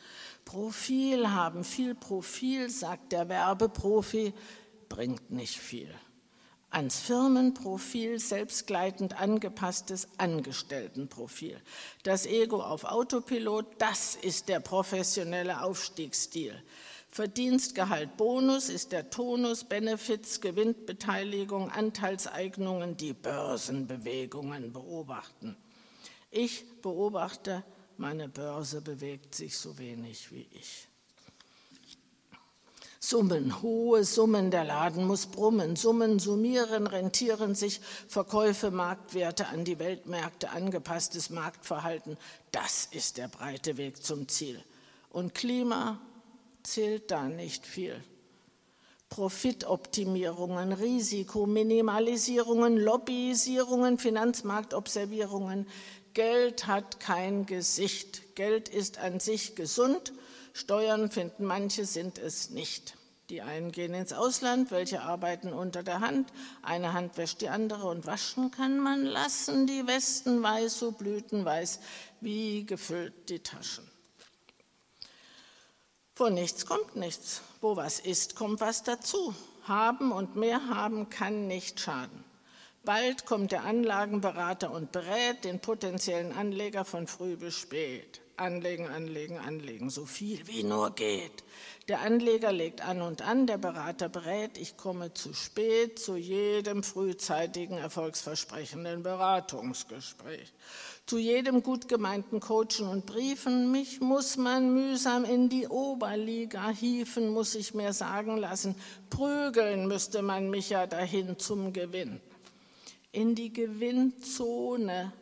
Profil 0.45 1.31
haben, 1.31 1.65
viel 1.65 1.95
Profil, 1.95 2.71
sagt 2.71 3.13
der 3.13 3.29
Werbeprofi, 3.29 4.35
bringt 4.89 5.31
nicht 5.31 5.59
viel 5.59 5.95
ans 6.75 6.99
Firmenprofil 6.99 8.19
selbstgleitend 8.19 9.19
angepasstes 9.21 10.09
Angestelltenprofil. 10.19 11.57
Das 12.03 12.27
Ego 12.27 12.61
auf 12.61 12.85
Autopilot, 12.85 13.67
das 13.79 14.17
ist 14.17 14.49
der 14.49 14.59
professionelle 14.59 15.63
Aufstiegsstil. 15.63 16.61
Verdienst, 17.11 17.77
Gehalt, 17.77 18.17
Bonus 18.17 18.69
ist 18.69 18.91
der 18.91 19.09
Tonus, 19.09 19.63
Benefits, 19.63 20.41
Gewinnbeteiligung, 20.41 21.71
Anteilseignungen, 21.71 22.97
die 22.97 23.13
Börsenbewegungen 23.13 24.73
beobachten. 24.73 25.57
Ich 26.33 26.65
beobachte, 26.83 27.63
meine 27.99 28.29
Börse 28.29 28.81
bewegt 28.81 29.35
sich 29.35 29.57
so 29.57 29.79
wenig 29.79 30.33
wie 30.33 30.47
ich. 30.53 30.89
Summen, 33.01 33.61
hohe 33.61 34.05
Summen, 34.05 34.51
der 34.51 34.65
Laden 34.65 35.07
muss 35.07 35.27
brummen, 35.27 35.77
Summen 35.77 36.19
summieren, 36.19 36.87
rentieren 36.87 37.55
sich, 37.55 37.81
Verkäufe, 38.09 38.71
Marktwerte 38.71 39.49
an 39.49 39.67
die 39.67 39.79
Weltmärkte, 39.79 40.49
angepasstes 40.49 41.29
Marktverhalten, 41.29 42.17
das 42.51 42.89
ist 42.93 43.19
der 43.19 43.29
breite 43.29 43.77
Weg 43.77 44.03
zum 44.03 44.27
Ziel. 44.27 44.65
Und 45.11 45.35
Klima 45.35 46.01
zählt 46.63 47.11
da 47.11 47.29
nicht 47.29 47.67
viel. 47.67 48.03
Profitoptimierungen, 49.11 50.73
Risikominimalisierungen, 50.73 52.79
Lobbyisierungen, 52.79 53.99
Finanzmarktobservierungen. 53.99 55.67
Geld 56.15 56.67
hat 56.67 57.01
kein 57.01 57.45
Gesicht. 57.47 58.35
Geld 58.35 58.69
ist 58.69 58.99
an 58.99 59.21
sich 59.21 59.55
gesund 59.55 60.13
Steuern 60.57 61.11
finden 61.11 61.45
manche 61.45 61.85
sind 61.85 62.17
es 62.17 62.51
nicht. 62.51 62.97
Die 63.29 63.43
einen 63.43 63.73
gehen 63.73 63.93
ins 63.93 64.13
Ausland, 64.13 64.71
welche 64.71 65.03
arbeiten 65.03 65.53
unter 65.53 65.83
der 65.83 66.01
Hand. 66.01 66.33
Eine 66.63 66.93
Hand 66.93 67.17
wäscht 67.17 67.41
die 67.41 67.49
andere 67.49 67.89
und 67.89 68.07
waschen 68.07 68.53
kann 68.53 68.79
man 68.79 69.05
lassen. 69.05 69.67
Die 69.67 69.87
Westen 69.87 70.43
weiß, 70.43 70.79
so 70.79 70.93
blütenweiß, 70.93 71.81
wie 72.21 72.65
gefüllt 72.65 73.31
die 73.31 73.41
Taschen. 73.41 73.91
Von 76.15 76.35
nichts 76.35 76.67
kommt 76.67 76.95
nichts. 76.95 77.43
Wo 77.61 77.77
was 77.77 77.99
ist, 77.99 78.37
kommt 78.37 78.61
was 78.61 78.85
dazu. 78.85 79.35
Haben 79.65 80.13
und 80.13 80.37
mehr 80.37 80.69
haben 80.69 81.11
kann 81.11 81.49
nicht 81.49 81.81
schaden. 81.81 82.23
Bald 82.85 83.25
kommt 83.25 83.51
der 83.51 83.65
Anlagenberater 83.65 84.71
und 84.71 84.93
berät 84.93 85.45
den 85.45 85.59
potenziellen 85.59 86.33
Anleger 86.33 86.85
von 86.85 87.07
früh 87.07 87.35
bis 87.35 87.55
spät. 87.55 88.21
Anlegen, 88.37 88.89
anlegen, 88.89 89.39
anlegen, 89.39 89.89
so 89.89 90.05
viel 90.05 90.47
wie 90.49 90.65
nur 90.65 90.91
geht. 90.91 91.45
Der 91.89 92.01
Anleger 92.01 92.53
legt 92.53 92.83
an 92.83 93.01
und 93.01 93.23
an, 93.23 93.47
der 93.47 93.57
Berater 93.57 94.11
berät, 94.11 94.59
ich 94.59 94.77
komme 94.77 95.15
zu 95.15 95.33
spät 95.33 95.99
zu 95.99 96.17
jedem 96.17 96.83
frühzeitigen, 96.83 97.79
erfolgsversprechenden 97.79 99.03
Beratungsgespräch, 99.03 100.53
zu 101.07 101.17
jedem 101.17 101.63
gut 101.63 101.89
gemeinten 101.89 102.41
Coachen 102.41 102.89
und 102.89 103.07
Briefen. 103.07 103.71
Mich 103.71 104.01
muss 104.01 104.37
man 104.37 104.75
mühsam 104.75 105.25
in 105.25 105.49
die 105.49 105.69
Oberliga 105.69 106.69
hieven, 106.69 107.29
muss 107.29 107.55
ich 107.55 107.73
mir 107.73 107.95
sagen 107.95 108.37
lassen. 108.37 108.75
Prügeln 109.09 109.87
müsste 109.87 110.21
man 110.21 110.51
mich 110.51 110.69
ja 110.71 110.87
dahin 110.87 111.39
zum 111.39 111.73
Gewinn. 111.73 112.21
In 113.15 113.35
die 113.35 113.53
Gewinnzone 113.53 115.13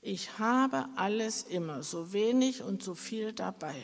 Ich 0.01 0.39
habe 0.39 0.87
alles 0.95 1.43
immer, 1.43 1.83
so 1.83 2.13
wenig 2.13 2.63
und 2.63 2.81
so 2.81 2.95
viel 2.95 3.33
dabei. 3.33 3.75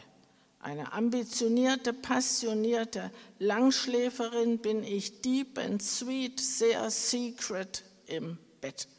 Eine 0.62 0.92
ambitionierte, 0.92 1.94
passionierte 1.94 3.12
Langschläferin 3.40 4.60
bin 4.60 4.84
ich 4.84 5.22
deep 5.22 5.58
and 5.58 5.82
sweet, 5.82 6.42
sehr 6.42 6.92
secret 6.92 7.86
im 8.08 8.38
Bett. 8.60 8.90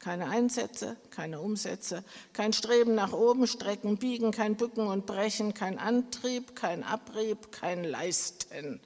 Keine 0.00 0.28
Einsätze, 0.28 0.96
keine 1.10 1.40
Umsätze, 1.40 2.04
kein 2.32 2.52
Streben 2.52 2.96
nach 2.96 3.12
oben, 3.12 3.46
Strecken, 3.46 3.96
Biegen, 3.96 4.32
kein 4.32 4.56
Bücken 4.56 4.88
und 4.88 5.06
Brechen, 5.06 5.54
kein 5.54 5.78
Antrieb, 5.78 6.56
kein 6.56 6.82
Abrieb, 6.82 7.52
kein 7.52 7.84
Leisten. 7.84 8.80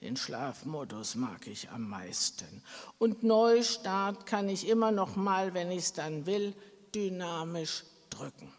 Den 0.00 0.16
Schlafmodus 0.16 1.14
mag 1.14 1.46
ich 1.46 1.70
am 1.70 1.88
meisten. 1.88 2.62
Und 2.98 3.22
Neustart 3.22 4.26
kann 4.26 4.48
ich 4.48 4.68
immer 4.68 4.90
noch 4.90 5.14
mal, 5.16 5.54
wenn 5.54 5.70
ich 5.70 5.84
es 5.84 5.92
dann 5.92 6.26
will, 6.26 6.54
dynamisch 6.94 7.84
drücken. 8.10 8.52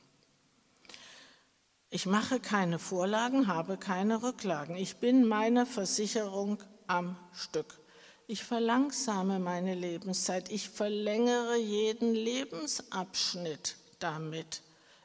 Ich 1.92 2.06
mache 2.06 2.40
keine 2.40 2.78
Vorlagen, 2.78 3.48
habe 3.48 3.76
keine 3.78 4.22
Rücklagen. 4.22 4.76
Ich 4.76 4.98
bin 4.98 5.28
meine 5.28 5.66
Versicherung 5.66 6.60
am 6.86 7.16
Stück. 7.34 7.80
Ich 8.28 8.44
verlangsame 8.44 9.40
meine 9.40 9.74
Lebenszeit. 9.74 10.52
Ich 10.52 10.70
verlängere 10.70 11.58
jeden 11.58 12.14
Lebensabschnitt 12.14 13.76
damit. 13.98 14.62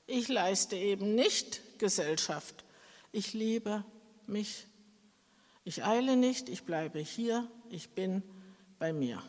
Ich 0.06 0.28
leiste 0.28 0.76
eben 0.76 1.14
nicht 1.14 1.78
Gesellschaft. 1.78 2.64
Ich 3.12 3.32
liebe 3.32 3.82
mich. 4.26 4.66
Ich 5.64 5.84
eile 5.84 6.16
nicht, 6.16 6.50
ich 6.50 6.64
bleibe 6.64 6.98
hier, 6.98 7.48
ich 7.70 7.90
bin 7.94 8.22
bei 8.78 8.92
mir. 8.92 9.22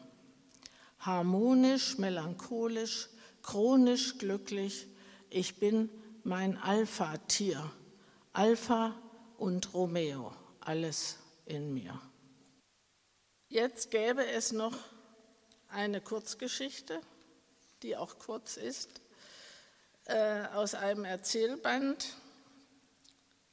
Harmonisch, 0.99 1.97
melancholisch, 1.97 3.07
chronisch 3.41 4.17
glücklich. 4.17 4.87
Ich 5.29 5.55
bin 5.55 5.89
mein 6.25 6.57
Alpha-Tier, 6.57 7.71
Alpha 8.33 8.95
und 9.37 9.75
Romeo, 9.75 10.33
alles 10.59 11.17
in 11.45 11.71
mir. 11.71 12.01
Jetzt 13.47 13.91
gäbe 13.91 14.25
es 14.25 14.51
noch 14.51 14.75
eine 15.69 16.01
Kurzgeschichte, 16.01 16.99
die 17.83 17.95
auch 17.95 18.17
kurz 18.17 18.57
ist, 18.57 18.89
äh, 20.05 20.47
aus 20.47 20.73
einem 20.73 21.05
Erzählband, 21.05 22.17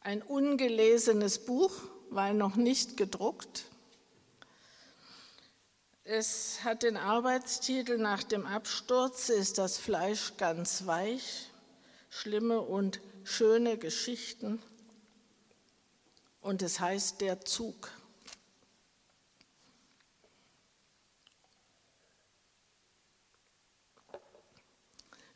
Ein 0.01 0.21
ungelesenes 0.21 1.45
Buch, 1.45 1.73
weil 2.11 2.35
noch 2.35 2.57
nicht 2.57 2.97
gedruckt. 2.97 3.67
Es 6.03 6.65
hat 6.65 6.83
den 6.83 6.97
Arbeitstitel 6.97 7.99
Nach 7.99 8.25
dem 8.25 8.45
Absturz 8.45 9.29
ist 9.29 9.59
das 9.59 9.79
Fleisch 9.79 10.37
ganz 10.39 10.87
weich, 10.87 11.52
schlimme 12.13 12.61
und 12.61 13.01
schöne 13.25 13.79
Geschichten. 13.79 14.63
Und 16.43 16.61
es 16.61 16.79
heißt 16.79 17.23
der 17.23 17.41
Zug. 17.41 17.91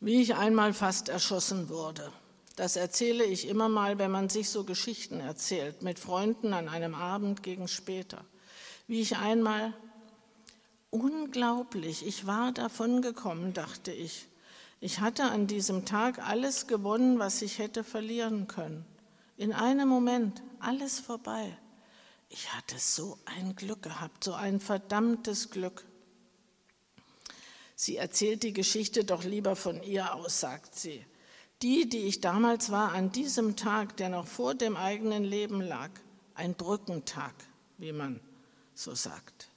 Wie 0.00 0.20
ich 0.20 0.34
einmal 0.34 0.74
fast 0.74 1.08
erschossen 1.08 1.70
wurde. 1.70 2.12
Das 2.56 2.76
erzähle 2.76 3.24
ich 3.24 3.48
immer 3.48 3.68
mal, 3.68 3.98
wenn 3.98 4.10
man 4.10 4.28
sich 4.28 4.50
so 4.50 4.64
Geschichten 4.64 5.20
erzählt, 5.20 5.82
mit 5.82 5.98
Freunden 5.98 6.52
an 6.52 6.68
einem 6.68 6.94
Abend 6.94 7.42
gegen 7.42 7.68
später. 7.68 8.24
Wie 8.86 9.00
ich 9.00 9.16
einmal 9.16 9.72
Unglaublich, 10.90 12.06
ich 12.06 12.26
war 12.26 12.52
davon 12.52 13.02
gekommen, 13.02 13.52
dachte 13.52 13.92
ich. 13.92 14.28
Ich 14.80 15.00
hatte 15.00 15.24
an 15.24 15.46
diesem 15.46 15.84
Tag 15.84 16.18
alles 16.26 16.66
gewonnen, 16.66 17.18
was 17.18 17.42
ich 17.42 17.58
hätte 17.58 17.82
verlieren 17.82 18.46
können. 18.46 18.84
In 19.36 19.52
einem 19.52 19.88
Moment, 19.88 20.42
alles 20.60 21.00
vorbei. 21.00 21.56
Ich 22.28 22.52
hatte 22.52 22.78
so 22.78 23.18
ein 23.24 23.56
Glück 23.56 23.82
gehabt, 23.82 24.24
so 24.24 24.34
ein 24.34 24.60
verdammtes 24.60 25.50
Glück. 25.50 25.84
Sie 27.74 27.96
erzählt 27.96 28.42
die 28.42 28.52
Geschichte 28.52 29.04
doch 29.04 29.24
lieber 29.24 29.54
von 29.56 29.82
ihr 29.82 30.14
aus, 30.14 30.40
sagt 30.40 30.74
sie. 30.74 31.04
Die, 31.62 31.88
die 31.88 32.06
ich 32.06 32.20
damals 32.20 32.70
war, 32.70 32.92
an 32.92 33.12
diesem 33.12 33.56
Tag, 33.56 33.96
der 33.96 34.08
noch 34.10 34.26
vor 34.26 34.54
dem 34.54 34.76
eigenen 34.76 35.24
Leben 35.24 35.60
lag, 35.60 35.90
ein 36.34 36.54
Brückentag, 36.54 37.34
wie 37.78 37.92
man 37.92 38.20
so 38.74 38.94
sagt. 38.94 39.48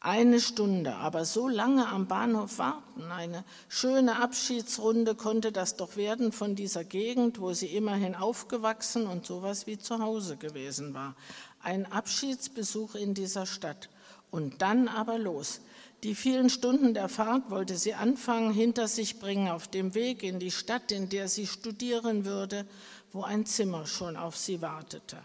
Eine 0.00 0.40
Stunde, 0.40 0.94
aber 0.94 1.24
so 1.24 1.48
lange 1.48 1.88
am 1.88 2.06
Bahnhof 2.06 2.58
warten, 2.58 3.10
eine 3.10 3.44
schöne 3.68 4.22
Abschiedsrunde 4.22 5.16
konnte 5.16 5.50
das 5.50 5.76
doch 5.76 5.96
werden 5.96 6.30
von 6.30 6.54
dieser 6.54 6.84
Gegend, 6.84 7.40
wo 7.40 7.52
sie 7.52 7.66
immerhin 7.66 8.14
aufgewachsen 8.14 9.08
und 9.08 9.26
sowas 9.26 9.66
wie 9.66 9.76
zu 9.76 9.98
Hause 9.98 10.36
gewesen 10.36 10.94
war. 10.94 11.16
Ein 11.60 11.90
Abschiedsbesuch 11.90 12.94
in 12.94 13.14
dieser 13.14 13.44
Stadt. 13.44 13.88
Und 14.30 14.62
dann 14.62 14.86
aber 14.86 15.18
los. 15.18 15.60
Die 16.04 16.14
vielen 16.14 16.48
Stunden 16.48 16.94
der 16.94 17.08
Fahrt 17.08 17.50
wollte 17.50 17.76
sie 17.76 17.94
anfangen, 17.94 18.52
hinter 18.52 18.86
sich 18.86 19.18
bringen, 19.18 19.48
auf 19.48 19.66
dem 19.66 19.94
Weg 19.94 20.22
in 20.22 20.38
die 20.38 20.52
Stadt, 20.52 20.92
in 20.92 21.08
der 21.08 21.26
sie 21.26 21.48
studieren 21.48 22.24
würde, 22.24 22.66
wo 23.12 23.22
ein 23.22 23.46
Zimmer 23.46 23.86
schon 23.86 24.16
auf 24.16 24.36
sie 24.36 24.62
wartete 24.62 25.16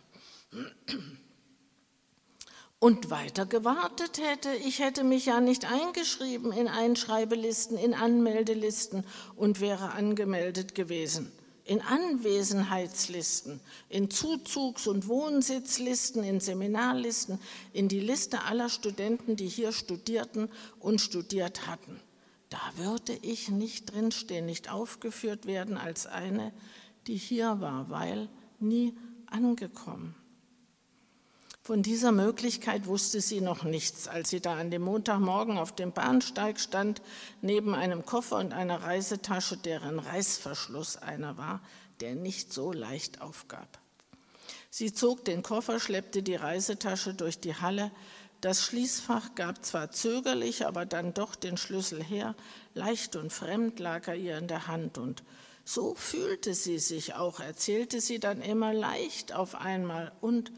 und 2.83 3.09
weiter 3.09 3.45
gewartet 3.45 4.17
hätte. 4.17 4.53
Ich 4.55 4.79
hätte 4.79 5.05
mich 5.05 5.25
ja 5.25 5.39
nicht 5.39 5.71
eingeschrieben 5.71 6.51
in 6.51 6.67
Einschreibelisten, 6.67 7.77
in 7.77 7.93
Anmeldelisten 7.93 9.05
und 9.37 9.61
wäre 9.61 9.93
angemeldet 9.93 10.75
gewesen. 10.75 11.31
In 11.63 11.79
Anwesenheitslisten, 11.79 13.61
in 13.87 14.09
Zuzugs- 14.09 14.85
und 14.85 15.07
Wohnsitzlisten, 15.07 16.25
in 16.25 16.41
Seminarlisten, 16.41 17.39
in 17.71 17.87
die 17.87 18.01
Liste 18.01 18.43
aller 18.43 18.67
Studenten, 18.67 19.37
die 19.37 19.47
hier 19.47 19.71
studierten 19.71 20.49
und 20.81 20.99
studiert 20.99 21.67
hatten. 21.67 22.01
Da 22.49 22.59
würde 22.75 23.17
ich 23.21 23.47
nicht 23.47 23.93
drinstehen, 23.93 24.45
nicht 24.45 24.69
aufgeführt 24.69 25.45
werden 25.45 25.77
als 25.77 26.05
eine, 26.05 26.51
die 27.07 27.15
hier 27.15 27.61
war, 27.61 27.89
weil 27.89 28.27
nie 28.59 28.93
angekommen. 29.27 30.15
Von 31.65 31.81
dieser 31.81 32.11
Möglichkeit 32.11 32.87
wusste 32.87 33.21
sie 33.21 33.39
noch 33.39 33.63
nichts, 33.63 34.09
als 34.09 34.29
sie 34.29 34.41
da 34.41 34.57
an 34.57 34.69
dem 34.69 34.81
Montagmorgen 34.81 35.57
auf 35.57 35.73
dem 35.73 35.93
Bahnsteig 35.93 36.59
stand, 36.59 37.01
neben 37.41 37.73
einem 37.73 38.05
Koffer 38.05 38.35
und 38.39 38.51
einer 38.51 38.83
Reisetasche, 38.83 39.55
deren 39.55 39.99
Reißverschluss 39.99 40.97
einer 40.97 41.37
war, 41.37 41.61
der 42.01 42.15
nicht 42.15 42.51
so 42.51 42.73
leicht 42.73 43.21
aufgab. 43.21 43.79
Sie 44.69 44.93
zog 44.93 45.23
den 45.23 45.41
Koffer, 45.41 45.79
schleppte 45.79 46.21
die 46.21 46.35
Reisetasche 46.35 47.13
durch 47.13 47.39
die 47.39 47.55
Halle. 47.55 47.91
Das 48.41 48.61
Schließfach 48.61 49.33
gab 49.35 49.63
zwar 49.63 49.89
zögerlich, 49.89 50.65
aber 50.65 50.85
dann 50.85 51.13
doch 51.13 51.33
den 51.33 51.55
Schlüssel 51.55 52.03
her. 52.03 52.35
Leicht 52.73 53.15
und 53.15 53.31
fremd 53.31 53.79
lag 53.79 54.05
er 54.09 54.15
ihr 54.15 54.37
in 54.37 54.49
der 54.49 54.67
Hand 54.67 54.97
und 54.97 55.23
so 55.63 55.95
fühlte 55.95 56.55
sie 56.55 56.79
sich 56.79 57.13
auch, 57.13 57.39
erzählte 57.39 58.01
sie 58.01 58.19
dann 58.19 58.41
immer 58.41 58.73
leicht 58.73 59.33
auf 59.33 59.55
einmal 59.55 60.11
und 60.19 60.51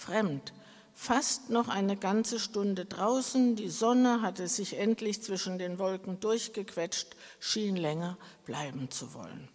fremd. 0.00 0.52
Fast 0.94 1.50
noch 1.50 1.68
eine 1.68 1.96
ganze 1.96 2.40
Stunde 2.40 2.84
draußen, 2.84 3.56
die 3.56 3.70
Sonne 3.70 4.22
hatte 4.22 4.48
sich 4.48 4.76
endlich 4.76 5.22
zwischen 5.22 5.58
den 5.58 5.78
Wolken 5.78 6.20
durchgequetscht, 6.20 7.16
schien 7.38 7.76
länger 7.76 8.18
bleiben 8.44 8.90
zu 8.90 9.14
wollen. 9.14 9.48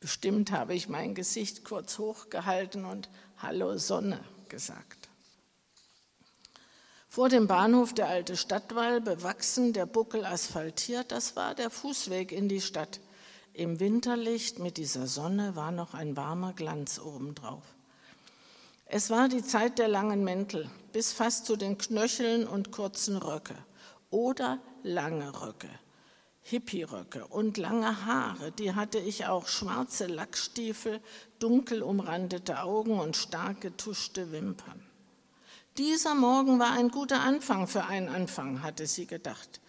Bestimmt 0.00 0.50
habe 0.52 0.74
ich 0.74 0.88
mein 0.88 1.14
Gesicht 1.14 1.64
kurz 1.64 1.98
hochgehalten 1.98 2.84
und 2.84 3.08
Hallo 3.38 3.78
Sonne 3.78 4.20
gesagt. 4.48 5.08
Vor 7.08 7.28
dem 7.28 7.46
Bahnhof 7.46 7.92
der 7.92 8.08
alte 8.08 8.36
Stadtwall, 8.36 9.00
bewachsen, 9.00 9.72
der 9.72 9.86
Buckel 9.86 10.24
asphaltiert, 10.24 11.12
das 11.12 11.36
war 11.36 11.54
der 11.54 11.70
Fußweg 11.70 12.32
in 12.32 12.48
die 12.48 12.60
Stadt. 12.60 13.00
Im 13.52 13.80
Winterlicht 13.80 14.58
mit 14.58 14.76
dieser 14.76 15.06
Sonne 15.06 15.54
war 15.54 15.72
noch 15.72 15.94
ein 15.94 16.16
warmer 16.16 16.52
Glanz 16.52 16.98
obendrauf. 16.98 17.64
Es 18.86 19.10
war 19.10 19.28
die 19.28 19.42
Zeit 19.42 19.78
der 19.78 19.88
langen 19.88 20.24
Mäntel, 20.24 20.70
bis 20.92 21.12
fast 21.12 21.46
zu 21.46 21.56
den 21.56 21.78
Knöcheln 21.78 22.46
und 22.46 22.72
kurzen 22.72 23.16
Röcke. 23.16 23.56
Oder 24.10 24.58
lange 24.82 25.40
Röcke, 25.40 25.70
Hippie-Röcke 26.42 27.26
und 27.28 27.56
lange 27.56 28.04
Haare, 28.04 28.52
die 28.52 28.74
hatte 28.74 28.98
ich 28.98 29.26
auch, 29.26 29.48
schwarze 29.48 30.06
Lackstiefel, 30.06 31.00
dunkel 31.38 31.82
umrandete 31.82 32.62
Augen 32.62 33.00
und 33.00 33.16
stark 33.16 33.62
getuschte 33.62 34.32
Wimpern. 34.32 34.86
Dieser 35.78 36.14
Morgen 36.14 36.58
war 36.58 36.72
ein 36.72 36.90
guter 36.90 37.22
Anfang. 37.22 37.66
Für 37.66 37.86
einen 37.86 38.08
Anfang, 38.08 38.62
hatte 38.62 38.86
sie 38.86 39.06
gedacht. 39.06 39.62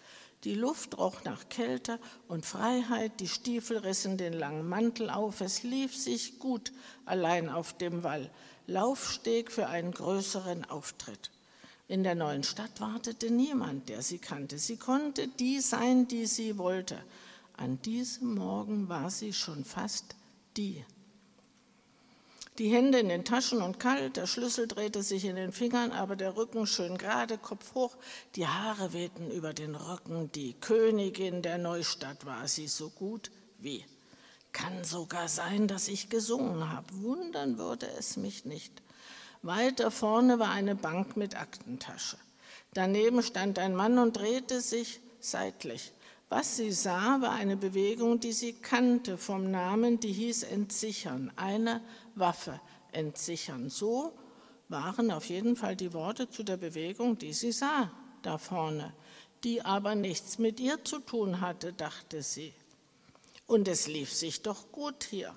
Die 0.44 0.54
Luft 0.54 0.98
roch 0.98 1.24
nach 1.24 1.48
Kälte 1.48 1.98
und 2.28 2.44
Freiheit, 2.44 3.20
die 3.20 3.28
Stiefel 3.28 3.78
rissen 3.78 4.18
den 4.18 4.34
langen 4.34 4.68
Mantel 4.68 5.08
auf, 5.08 5.40
es 5.40 5.62
lief 5.62 5.96
sich 5.96 6.38
gut 6.38 6.72
allein 7.06 7.48
auf 7.48 7.72
dem 7.78 8.02
Wall, 8.04 8.30
Laufsteg 8.66 9.52
für 9.52 9.66
einen 9.66 9.92
größeren 9.92 10.64
Auftritt. 10.64 11.30
In 11.86 12.02
der 12.02 12.14
neuen 12.14 12.44
Stadt 12.44 12.80
wartete 12.80 13.30
niemand, 13.30 13.90
der 13.90 14.00
sie 14.00 14.18
kannte. 14.18 14.58
Sie 14.58 14.78
konnte 14.78 15.28
die 15.28 15.60
sein, 15.60 16.08
die 16.08 16.26
sie 16.26 16.56
wollte. 16.56 16.98
An 17.56 17.80
diesem 17.82 18.34
Morgen 18.34 18.88
war 18.88 19.10
sie 19.10 19.32
schon 19.32 19.64
fast 19.64 20.16
die. 20.56 20.84
Die 22.58 22.72
Hände 22.72 23.00
in 23.00 23.08
den 23.08 23.24
Taschen 23.24 23.60
und 23.60 23.80
kalt, 23.80 24.16
der 24.16 24.26
Schlüssel 24.26 24.68
drehte 24.68 25.02
sich 25.02 25.24
in 25.24 25.36
den 25.36 25.52
Fingern, 25.52 25.90
aber 25.90 26.14
der 26.14 26.36
Rücken 26.36 26.66
schön 26.66 26.96
gerade, 26.96 27.36
Kopf 27.36 27.74
hoch, 27.74 27.96
die 28.36 28.46
Haare 28.46 28.92
wehten 28.92 29.30
über 29.30 29.52
den 29.52 29.74
Rücken. 29.74 30.30
Die 30.32 30.54
Königin 30.54 31.42
der 31.42 31.58
Neustadt 31.58 32.24
war 32.24 32.46
sie 32.46 32.68
so 32.68 32.90
gut 32.90 33.30
wie. 33.58 33.84
Kann 34.54 34.84
sogar 34.84 35.28
sein, 35.28 35.66
dass 35.66 35.88
ich 35.88 36.08
gesungen 36.08 36.70
habe. 36.70 36.86
Wundern 37.02 37.58
würde 37.58 37.88
es 37.98 38.16
mich 38.16 38.44
nicht. 38.44 38.82
Weiter 39.42 39.90
vorne 39.90 40.38
war 40.38 40.50
eine 40.50 40.76
Bank 40.76 41.16
mit 41.16 41.36
Aktentasche. 41.36 42.16
Daneben 42.72 43.22
stand 43.22 43.58
ein 43.58 43.74
Mann 43.74 43.98
und 43.98 44.16
drehte 44.16 44.60
sich 44.60 45.00
seitlich. 45.18 45.92
Was 46.28 46.56
sie 46.56 46.70
sah, 46.70 47.20
war 47.20 47.32
eine 47.32 47.56
Bewegung, 47.56 48.20
die 48.20 48.32
sie 48.32 48.52
kannte 48.52 49.18
vom 49.18 49.50
Namen, 49.50 49.98
die 49.98 50.12
hieß 50.12 50.44
Entsichern, 50.44 51.32
eine 51.34 51.82
Waffe 52.14 52.60
entsichern. 52.92 53.70
So 53.70 54.16
waren 54.68 55.10
auf 55.10 55.26
jeden 55.26 55.56
Fall 55.56 55.74
die 55.74 55.92
Worte 55.92 56.30
zu 56.30 56.44
der 56.44 56.58
Bewegung, 56.58 57.18
die 57.18 57.32
sie 57.32 57.52
sah, 57.52 57.90
da 58.22 58.38
vorne, 58.38 58.94
die 59.42 59.62
aber 59.62 59.96
nichts 59.96 60.38
mit 60.38 60.60
ihr 60.60 60.82
zu 60.84 61.00
tun 61.00 61.40
hatte, 61.40 61.72
dachte 61.72 62.22
sie. 62.22 62.54
Und 63.46 63.68
es 63.68 63.86
lief 63.86 64.12
sich 64.12 64.42
doch 64.42 64.72
gut 64.72 65.04
hier. 65.04 65.34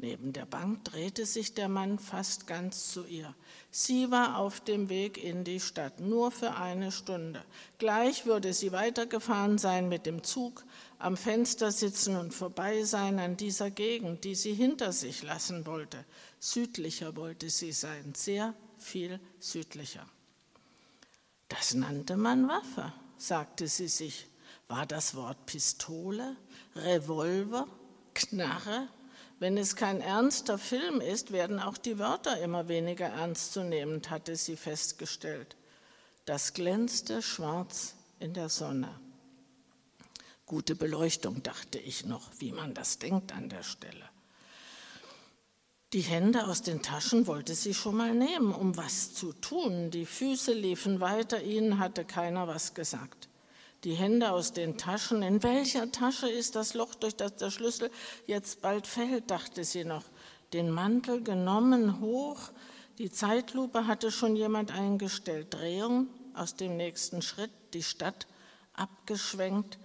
Neben 0.00 0.32
der 0.32 0.46
Bank 0.46 0.84
drehte 0.84 1.26
sich 1.26 1.54
der 1.54 1.68
Mann 1.68 1.98
fast 1.98 2.46
ganz 2.46 2.92
zu 2.92 3.04
ihr. 3.04 3.34
Sie 3.72 4.12
war 4.12 4.38
auf 4.38 4.60
dem 4.60 4.88
Weg 4.88 5.18
in 5.22 5.42
die 5.42 5.58
Stadt, 5.58 5.98
nur 5.98 6.30
für 6.30 6.54
eine 6.54 6.92
Stunde. 6.92 7.44
Gleich 7.78 8.24
würde 8.24 8.54
sie 8.54 8.70
weitergefahren 8.70 9.58
sein 9.58 9.88
mit 9.88 10.06
dem 10.06 10.22
Zug, 10.22 10.64
am 11.00 11.16
Fenster 11.16 11.72
sitzen 11.72 12.14
und 12.14 12.32
vorbei 12.32 12.84
sein 12.84 13.18
an 13.18 13.36
dieser 13.36 13.72
Gegend, 13.72 14.22
die 14.22 14.36
sie 14.36 14.54
hinter 14.54 14.92
sich 14.92 15.24
lassen 15.24 15.66
wollte. 15.66 16.04
Südlicher 16.38 17.16
wollte 17.16 17.50
sie 17.50 17.72
sein, 17.72 18.14
sehr 18.14 18.54
viel 18.78 19.18
südlicher. 19.40 20.08
Das 21.48 21.74
nannte 21.74 22.16
man 22.16 22.46
Waffe, 22.46 22.92
sagte 23.16 23.66
sie 23.66 23.88
sich. 23.88 24.28
War 24.68 24.86
das 24.86 25.14
Wort 25.14 25.46
Pistole, 25.46 26.36
Revolver, 26.76 27.66
Knarre, 28.14 28.88
Wenn 29.40 29.56
es 29.56 29.76
kein 29.76 30.00
ernster 30.00 30.58
Film 30.58 31.00
ist, 31.00 31.30
werden 31.32 31.60
auch 31.60 31.78
die 31.78 31.98
Wörter 31.98 32.40
immer 32.40 32.66
weniger 32.66 33.06
ernst 33.06 33.52
zu 33.52 33.62
nehmen, 33.62 34.02
hatte 34.10 34.34
sie 34.34 34.56
festgestellt. 34.56 35.56
Das 36.24 36.54
glänzte 36.54 37.22
schwarz 37.22 37.94
in 38.18 38.34
der 38.34 38.48
Sonne. 38.48 38.88
Gute 40.44 40.74
Beleuchtung, 40.74 41.42
dachte 41.42 41.78
ich 41.78 42.04
noch, 42.04 42.30
wie 42.38 42.52
man 42.52 42.74
das 42.74 42.98
denkt 42.98 43.32
an 43.32 43.48
der 43.48 43.62
Stelle. 43.62 44.08
Die 45.92 46.00
Hände 46.00 46.46
aus 46.46 46.62
den 46.62 46.82
Taschen 46.82 47.26
wollte 47.26 47.54
sie 47.54 47.74
schon 47.74 47.96
mal 47.96 48.14
nehmen, 48.14 48.52
um 48.52 48.76
was 48.76 49.14
zu 49.14 49.32
tun. 49.32 49.90
Die 49.90 50.04
Füße 50.04 50.52
liefen 50.52 51.00
weiter, 51.00 51.42
ihnen 51.42 51.78
hatte 51.78 52.04
keiner 52.04 52.46
was 52.48 52.74
gesagt. 52.74 53.28
Die 53.84 53.94
Hände 53.94 54.32
aus 54.32 54.52
den 54.52 54.76
Taschen, 54.76 55.22
in 55.22 55.42
welcher 55.42 55.92
Tasche 55.92 56.28
ist 56.28 56.56
das 56.56 56.74
Loch, 56.74 56.94
durch 56.94 57.14
das 57.14 57.36
der 57.36 57.50
Schlüssel 57.50 57.90
jetzt 58.26 58.60
bald 58.60 58.86
fällt, 58.86 59.30
dachte 59.30 59.62
sie 59.64 59.84
noch. 59.84 60.04
Den 60.52 60.70
Mantel 60.70 61.22
genommen, 61.22 62.00
hoch, 62.00 62.50
die 62.98 63.10
Zeitlupe 63.10 63.86
hatte 63.86 64.10
schon 64.10 64.34
jemand 64.34 64.72
eingestellt. 64.72 65.54
Drehung 65.54 66.08
aus 66.34 66.56
dem 66.56 66.76
nächsten 66.76 67.22
Schritt, 67.22 67.52
die 67.72 67.84
Stadt 67.84 68.26
abgeschwenkt, 68.72 69.78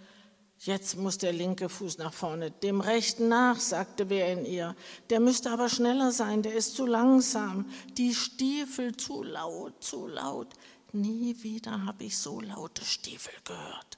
Jetzt 0.66 0.98
muss 0.98 1.18
der 1.18 1.34
linke 1.34 1.68
Fuß 1.68 1.98
nach 1.98 2.14
vorne, 2.14 2.50
dem 2.50 2.80
rechten 2.80 3.28
nach, 3.28 3.60
sagte 3.60 4.10
wer 4.10 4.32
in 4.32 4.46
ihr. 4.46 4.78
Der 5.10 5.20
müsste 5.20 5.52
aber 5.52 5.68
schneller 5.68 6.14
sein, 6.14 6.42
der 6.42 6.54
ist 6.54 6.78
zu 6.78 6.86
langsam. 6.86 7.66
Die 7.98 8.16
Stiefel 8.16 8.96
zu 8.96 9.24
laut, 9.24 9.84
zu 9.84 10.08
laut. 10.08 10.48
Nie 10.94 11.42
wieder 11.42 11.86
habe 11.86 12.04
ich 12.04 12.18
so 12.18 12.40
laute 12.40 12.86
Stiefel 12.86 13.34
gehört. 13.44 13.98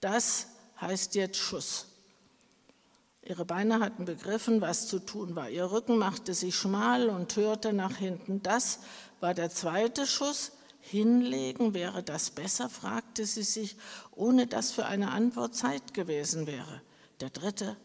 Das 0.00 0.46
heißt 0.80 1.14
jetzt 1.14 1.36
Schuss. 1.36 1.86
Ihre 3.22 3.44
Beine 3.44 3.80
hatten 3.80 4.06
begriffen, 4.06 4.62
was 4.62 4.88
zu 4.88 4.98
tun 5.00 5.36
war. 5.36 5.50
Ihr 5.50 5.70
Rücken 5.70 5.98
machte 5.98 6.32
sich 6.32 6.56
schmal 6.56 7.10
und 7.10 7.36
hörte 7.36 7.74
nach 7.74 7.96
hinten. 7.96 8.42
Das 8.42 8.80
war 9.20 9.34
der 9.34 9.50
zweite 9.50 10.06
Schuss 10.06 10.52
hinlegen? 10.80 11.74
Wäre 11.74 12.02
das 12.02 12.30
besser? 12.30 12.70
fragte 12.70 13.26
sie 13.26 13.42
sich, 13.42 13.76
ohne 14.10 14.46
dass 14.46 14.72
für 14.72 14.86
eine 14.86 15.10
Antwort 15.10 15.54
Zeit 15.54 15.92
gewesen 15.92 16.46
wäre. 16.46 16.80
Der 17.20 17.28
dritte, 17.28 17.76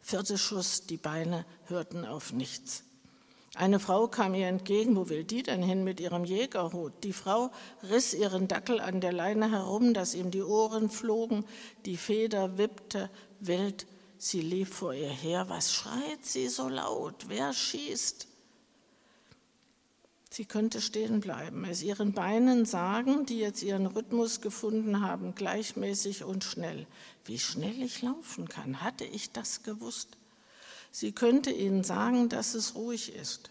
vierte 0.00 0.36
Schuss, 0.36 0.86
die 0.86 0.96
Beine 0.96 1.46
hörten 1.66 2.04
auf 2.04 2.32
nichts. 2.32 2.82
Eine 3.56 3.80
Frau 3.80 4.06
kam 4.06 4.34
ihr 4.34 4.46
entgegen, 4.46 4.94
wo 4.96 5.08
will 5.08 5.24
die 5.24 5.42
denn 5.42 5.62
hin 5.62 5.82
mit 5.82 5.98
ihrem 5.98 6.24
Jägerhut? 6.24 6.92
Die 7.02 7.12
Frau 7.12 7.50
riss 7.90 8.14
ihren 8.14 8.46
Dackel 8.46 8.78
an 8.78 9.00
der 9.00 9.12
Leine 9.12 9.50
herum, 9.50 9.92
dass 9.92 10.14
ihm 10.14 10.30
die 10.30 10.42
Ohren 10.42 10.88
flogen, 10.88 11.44
die 11.84 11.96
Feder 11.96 12.58
wippte 12.58 13.10
wild, 13.40 13.86
sie 14.18 14.40
lief 14.40 14.68
vor 14.72 14.94
ihr 14.94 15.10
her. 15.10 15.48
Was 15.48 15.72
schreit 15.72 16.24
sie 16.24 16.48
so 16.48 16.68
laut? 16.68 17.26
Wer 17.28 17.52
schießt? 17.52 18.28
Sie 20.32 20.44
könnte 20.44 20.80
stehen 20.80 21.18
bleiben, 21.18 21.64
es 21.64 21.82
ihren 21.82 22.12
Beinen 22.12 22.64
sagen, 22.64 23.26
die 23.26 23.40
jetzt 23.40 23.64
ihren 23.64 23.86
Rhythmus 23.86 24.40
gefunden 24.40 25.00
haben, 25.00 25.34
gleichmäßig 25.34 26.22
und 26.22 26.44
schnell. 26.44 26.86
Wie 27.24 27.40
schnell 27.40 27.82
ich 27.82 28.00
laufen 28.00 28.48
kann, 28.48 28.80
hatte 28.80 29.04
ich 29.04 29.32
das 29.32 29.64
gewusst. 29.64 30.19
Sie 30.90 31.12
könnte 31.12 31.50
ihnen 31.50 31.84
sagen, 31.84 32.28
dass 32.28 32.54
es 32.54 32.74
ruhig 32.74 33.14
ist. 33.14 33.50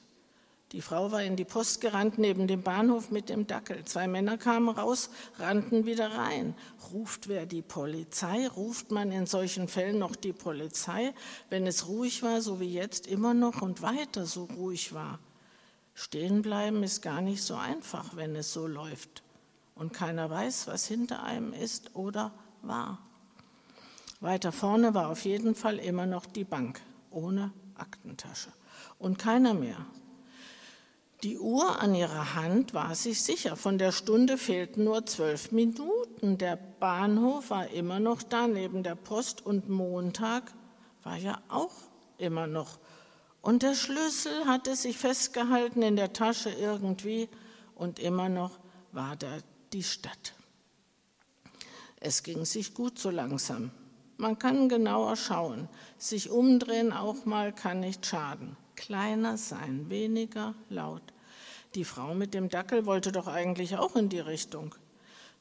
Die 0.72 0.82
Frau 0.82 1.12
war 1.12 1.24
in 1.24 1.36
die 1.36 1.46
Post 1.46 1.82
gerannt 1.82 2.20
neben 2.20 2.46
dem 2.46 2.62
Bahnhof 2.62 3.10
mit 3.10 3.30
dem 3.30 3.48
Dackel. 3.48 3.86
Zwei 3.86 4.08
Männer 4.08 4.38
kamen 4.38 4.70
raus, 4.70 5.10
rannten 5.40 5.86
wieder 5.86 6.12
rein. 6.12 6.54
Ruft 6.94 7.28
wer 7.28 7.48
die 7.48 7.64
Polizei? 7.64 8.48
Ruft 8.48 8.92
man 8.92 9.12
in 9.12 9.26
solchen 9.26 9.68
Fällen 9.68 9.98
noch 9.98 10.16
die 10.16 10.34
Polizei, 10.34 11.14
wenn 11.50 11.66
es 11.66 11.88
ruhig 11.88 12.22
war, 12.22 12.42
so 12.42 12.60
wie 12.60 12.72
jetzt 12.72 13.08
immer 13.08 13.34
noch 13.34 13.64
und 13.64 13.82
weiter 13.82 14.28
so 14.28 14.44
ruhig 14.44 14.94
war? 14.94 15.18
Stehen 15.96 16.44
bleiben 16.44 16.84
ist 16.84 17.02
gar 17.02 17.22
nicht 17.22 17.42
so 17.42 17.56
einfach, 17.56 18.16
wenn 18.16 18.36
es 18.36 18.54
so 18.54 18.68
läuft 18.68 19.24
und 19.74 19.92
keiner 19.92 20.30
weiß, 20.30 20.68
was 20.68 20.86
hinter 20.86 21.24
einem 21.24 21.52
ist 21.52 21.96
oder 21.96 22.32
war. 22.62 23.00
Weiter 24.20 24.52
vorne 24.52 24.94
war 24.94 25.10
auf 25.10 25.26
jeden 25.26 25.56
Fall 25.56 25.80
immer 25.80 26.06
noch 26.06 26.28
die 26.28 26.44
Bank 26.44 26.80
ohne 27.12 27.51
Aktentasche 27.76 28.51
und 28.97 29.20
keiner 29.20 29.53
mehr. 29.53 29.86
Die 31.24 31.38
Uhr 31.38 31.82
an 31.82 31.95
ihrer 31.95 32.36
Hand 32.36 32.74
war 32.74 32.95
sich 32.95 33.22
sicher, 33.22 33.57
von 33.57 33.78
der 33.78 33.91
Stunde 33.91 34.38
fehlten 34.38 34.86
nur 34.86 35.05
zwölf 35.05 35.51
Minuten. 35.51 36.38
Der 36.38 36.55
Bahnhof 36.55 37.49
war 37.49 37.68
immer 37.70 37.99
noch 37.99 38.24
da 38.24 38.47
neben 38.47 38.84
der 38.84 38.95
Post 38.95 39.45
und 39.45 39.68
Montag 39.68 40.53
war 41.03 41.18
ja 41.18 41.41
auch 41.49 41.74
immer 42.18 42.47
noch 42.47 42.80
und 43.41 43.64
der 43.64 43.76
Schlüssel 43.76 44.45
hatte 44.45 44.76
sich 44.76 44.97
festgehalten 44.97 45.82
in 45.82 45.95
der 45.95 46.14
Tasche 46.14 46.49
irgendwie 46.49 47.30
und 47.76 47.99
immer 47.99 48.30
noch 48.30 48.60
war 48.91 49.16
da 49.16 49.38
die 49.72 49.84
Stadt. 49.84 50.34
Es 51.99 52.24
ging 52.24 52.45
sich 52.45 52.74
gut 52.74 52.99
so 52.99 53.10
langsam. 53.10 53.72
Man 54.20 54.38
kann 54.38 54.68
genauer 54.68 55.16
schauen. 55.16 55.70
Sich 55.98 56.30
umdrehen 56.30 56.92
auch 56.92 57.24
mal 57.24 57.54
kann 57.54 57.80
nicht 57.80 58.06
schaden. 58.06 58.58
Kleiner 58.76 59.38
sein, 59.38 59.90
weniger 59.90 60.56
laut. 60.70 61.02
Die 61.74 61.86
Frau 61.86 62.14
mit 62.14 62.34
dem 62.34 62.50
Dackel 62.50 62.86
wollte 62.86 63.14
doch 63.14 63.28
eigentlich 63.28 63.78
auch 63.78 63.96
in 63.96 64.10
die 64.10 64.20
Richtung. 64.20 64.76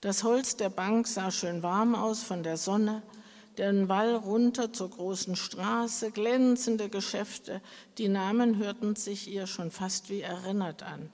Das 0.00 0.22
Holz 0.22 0.56
der 0.56 0.70
Bank 0.70 1.08
sah 1.08 1.32
schön 1.32 1.64
warm 1.64 1.96
aus 1.96 2.22
von 2.22 2.44
der 2.44 2.56
Sonne 2.56 3.02
den 3.58 3.88
Wall 3.88 4.14
runter 4.14 4.72
zur 4.72 4.90
großen 4.90 5.34
Straße, 5.34 6.12
glänzende 6.12 6.88
Geschäfte, 6.88 7.60
die 7.98 8.08
Namen 8.08 8.56
hörten 8.56 8.94
sich 8.94 9.28
ihr 9.28 9.48
schon 9.48 9.72
fast 9.72 10.10
wie 10.10 10.20
erinnert 10.20 10.84
an. 10.84 11.10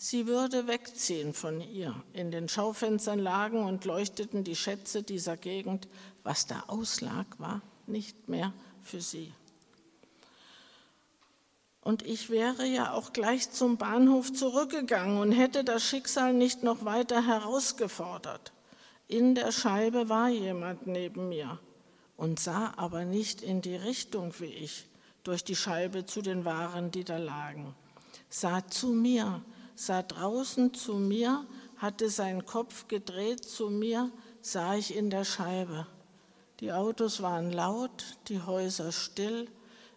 Sie 0.00 0.28
würde 0.28 0.68
wegziehen 0.68 1.34
von 1.34 1.60
ihr. 1.60 1.92
In 2.12 2.30
den 2.30 2.48
Schaufenstern 2.48 3.18
lagen 3.18 3.64
und 3.64 3.84
leuchteten 3.84 4.44
die 4.44 4.54
Schätze 4.54 5.02
dieser 5.02 5.36
Gegend. 5.36 5.88
Was 6.22 6.46
da 6.46 6.62
auslag, 6.68 7.26
war 7.38 7.62
nicht 7.88 8.28
mehr 8.28 8.52
für 8.84 9.00
sie. 9.00 9.32
Und 11.80 12.02
ich 12.02 12.30
wäre 12.30 12.64
ja 12.64 12.92
auch 12.92 13.12
gleich 13.12 13.50
zum 13.50 13.76
Bahnhof 13.76 14.32
zurückgegangen 14.32 15.18
und 15.18 15.32
hätte 15.32 15.64
das 15.64 15.82
Schicksal 15.82 16.32
nicht 16.32 16.62
noch 16.62 16.84
weiter 16.84 17.26
herausgefordert. 17.26 18.52
In 19.08 19.34
der 19.34 19.50
Scheibe 19.50 20.08
war 20.08 20.28
jemand 20.28 20.86
neben 20.86 21.28
mir 21.28 21.58
und 22.16 22.38
sah 22.38 22.72
aber 22.76 23.04
nicht 23.04 23.42
in 23.42 23.62
die 23.62 23.76
Richtung 23.76 24.32
wie 24.38 24.44
ich, 24.44 24.86
durch 25.24 25.42
die 25.42 25.56
Scheibe 25.56 26.06
zu 26.06 26.22
den 26.22 26.44
Waren, 26.44 26.92
die 26.92 27.02
da 27.02 27.16
lagen. 27.16 27.74
Sah 28.28 28.64
zu 28.68 28.88
mir, 28.88 29.42
sah 29.78 30.02
draußen 30.02 30.74
zu 30.74 30.94
mir, 30.94 31.46
hatte 31.76 32.10
seinen 32.10 32.44
Kopf 32.44 32.88
gedreht 32.88 33.44
zu 33.44 33.70
mir, 33.70 34.10
sah 34.40 34.74
ich 34.74 34.96
in 34.96 35.08
der 35.08 35.22
Scheibe. 35.24 35.86
Die 36.58 36.72
Autos 36.72 37.22
waren 37.22 37.52
laut, 37.52 38.16
die 38.26 38.42
Häuser 38.42 38.90
still, 38.90 39.48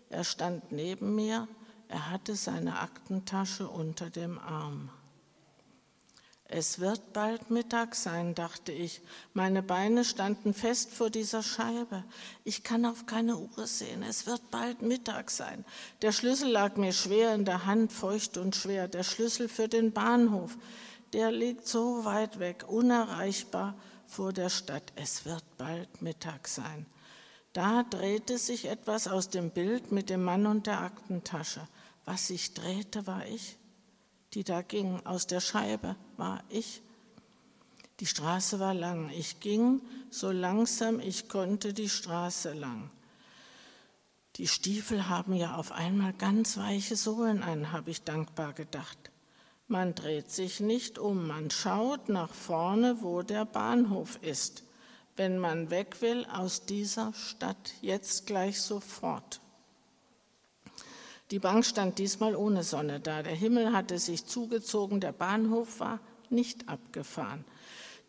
er 0.10 0.24
stand 0.24 0.72
neben 0.72 1.16
mir, 1.16 1.48
er 1.88 2.12
hatte 2.12 2.36
seine 2.36 2.80
Aktentasche 2.80 3.68
unter 3.68 4.12
dem 4.12 4.38
Arm. 4.38 4.92
Es 6.54 6.80
wird 6.80 7.14
bald 7.14 7.50
Mittag 7.50 7.96
sein, 7.96 8.36
dachte 8.36 8.74
ich. 8.74 9.00
Meine 9.34 9.64
Beine 9.64 10.04
standen 10.04 10.54
fest 10.54 10.92
vor 10.92 11.10
dieser 11.10 11.44
Scheibe. 11.44 12.04
Ich 12.44 12.62
kann 12.62 12.86
auf 12.86 13.06
keine 13.06 13.38
Uhr 13.38 13.68
sehen. 13.68 14.04
Es 14.04 14.28
wird 14.28 14.52
bald 14.52 14.82
Mittag 14.82 15.32
sein. 15.32 15.64
Der 16.02 16.12
Schlüssel 16.12 16.50
lag 16.50 16.76
mir 16.76 16.92
schwer 16.92 17.34
in 17.36 17.46
der 17.46 17.66
Hand, 17.66 17.94
feucht 17.94 18.38
und 18.38 18.54
schwer. 18.54 18.90
Der 18.90 19.04
Schlüssel 19.04 19.48
für 19.48 19.70
den 19.70 19.94
Bahnhof. 19.94 20.58
Der 21.14 21.32
liegt 21.32 21.70
so 21.70 22.04
weit 22.04 22.40
weg, 22.40 22.66
unerreichbar 22.68 23.74
vor 24.06 24.34
der 24.34 24.50
Stadt. 24.50 24.92
Es 24.98 25.24
wird 25.24 25.46
bald 25.58 26.02
Mittag 26.02 26.50
sein. 26.50 26.86
Da 27.54 27.84
drehte 27.84 28.38
sich 28.38 28.66
etwas 28.66 29.08
aus 29.08 29.30
dem 29.30 29.52
Bild 29.52 29.94
mit 29.94 30.10
dem 30.10 30.24
Mann 30.24 30.46
und 30.46 30.68
der 30.68 30.82
Aktentasche. 30.82 31.66
Was 32.04 32.28
sich 32.28 32.54
drehte, 32.54 33.08
war 33.08 33.26
ich 33.26 33.58
die 34.34 34.44
da 34.44 34.62
ging 34.62 35.06
aus 35.06 35.28
der 35.28 35.42
Scheibe, 35.42 35.96
war 36.22 36.44
ich. 36.50 36.82
Die 38.00 38.06
Straße 38.06 38.60
war 38.60 38.76
lang. 38.76 39.10
Ich 39.10 39.40
ging 39.40 39.82
so 40.12 40.30
langsam 40.30 41.00
ich 41.00 41.30
konnte 41.30 41.74
die 41.74 41.90
Straße 41.90 42.54
lang. 42.54 42.92
Die 44.36 44.48
Stiefel 44.48 45.10
haben 45.10 45.34
ja 45.34 45.56
auf 45.56 45.72
einmal 45.72 46.14
ganz 46.14 46.58
weiche 46.58 46.96
Sohlen 46.96 47.42
an, 47.44 47.72
habe 47.72 47.90
ich 47.90 48.04
dankbar 48.04 48.54
gedacht. 48.54 48.98
Man 49.68 49.96
dreht 49.96 50.30
sich 50.30 50.60
nicht 50.60 51.00
um, 51.00 51.28
man 51.28 51.50
schaut 51.50 52.08
nach 52.08 52.34
vorne, 52.34 53.02
wo 53.02 53.24
der 53.24 53.46
Bahnhof 53.46 54.20
ist, 54.22 54.64
wenn 55.16 55.38
man 55.40 55.70
weg 55.70 56.02
will 56.02 56.26
aus 56.32 56.66
dieser 56.66 57.14
Stadt, 57.14 57.74
jetzt 57.82 58.28
gleich 58.28 58.62
sofort. 58.62 59.42
Die 61.32 61.40
Bank 61.40 61.66
stand 61.66 61.98
diesmal 61.98 62.36
ohne 62.36 62.64
Sonne 62.64 63.00
da. 63.00 63.24
Der 63.24 63.36
Himmel 63.36 63.72
hatte 63.72 63.98
sich 63.98 64.26
zugezogen, 64.26 65.00
der 65.00 65.14
Bahnhof 65.14 65.80
war 65.80 66.00
nicht 66.32 66.70
abgefahren. 66.70 67.46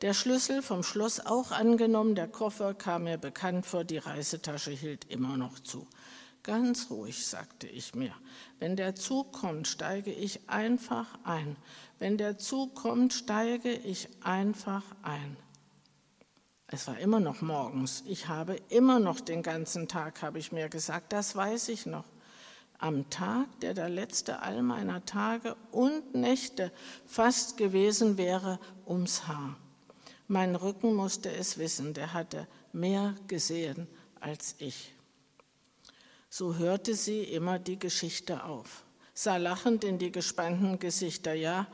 Der 0.03 0.14
Schlüssel 0.14 0.62
vom 0.62 0.83
Schloss 0.83 1.20
auch 1.20 1.53
angenommen, 1.53 2.14
der 2.14 2.27
Koffer 2.27 2.75
kam 2.75 3.05
mir 3.05 3.18
bekannt 3.18 3.66
vor, 3.66 3.85
die 3.85 3.99
Reisetasche 3.99 4.73
hielt 4.73 5.05
immer 5.05 5.37
noch 5.37 5.61
zu. 5.61 5.87
Ganz 6.43 6.91
ruhig, 6.91 7.25
sagte 7.25 7.68
ich 7.68 7.95
mir. 7.95 8.12
Wenn 8.59 8.75
der 8.75 8.97
Zug 8.97 9.33
kommt, 9.33 9.68
steige 9.68 10.12
ich 10.12 10.49
einfach 10.49 11.07
ein. 11.23 11.57
Wenn 12.01 12.18
der 12.18 12.37
Zug 12.37 12.75
kommt, 12.75 13.12
steige 13.12 13.73
ich 13.73 14.09
einfach 14.25 14.83
ein. 15.03 15.37
Es 16.66 16.89
war 16.89 16.99
immer 16.99 17.20
noch 17.20 17.43
morgens. 17.43 18.03
Ich 18.07 18.27
habe 18.27 18.57
immer 18.70 18.99
noch 18.99 19.20
den 19.20 19.45
ganzen 19.45 19.87
Tag, 19.87 20.23
habe 20.23 20.41
ich 20.41 20.51
mir 20.51 20.68
gesagt, 20.68 21.12
das 21.12 21.37
weiß 21.37 21.68
ich 21.68 21.87
noch. 21.87 22.07
Am 22.83 23.09
Tag, 23.11 23.47
der 23.61 23.74
der 23.74 23.89
letzte 23.89 24.43
all 24.43 24.61
meiner 24.61 25.05
Tage 25.05 25.55
und 25.70 26.16
Nächte 26.16 26.72
fast 27.07 27.57
gewesen 27.57 28.18
wäre, 28.18 28.59
ums 28.85 29.28
Haar. 29.28 29.57
Mein 30.26 30.57
Rücken 30.57 30.93
musste 30.93 31.30
es 31.30 31.59
wissen, 31.59 31.95
der 31.95 32.12
hatte 32.12 32.49
mehr 32.72 33.14
gesehen 33.28 33.87
als 34.18 34.57
ich. 34.59 34.93
So 36.28 36.57
hörte 36.57 36.97
sie 36.97 37.22
immer 37.22 37.61
die 37.61 37.78
Geschichte 37.78 38.43
auf, 38.43 38.83
sah 39.14 39.37
lachend 39.37 39.85
in 39.85 39.99
die 40.01 40.11
gespannten 40.11 40.80
Gesichter. 40.80 41.35
Ja, 41.35 41.68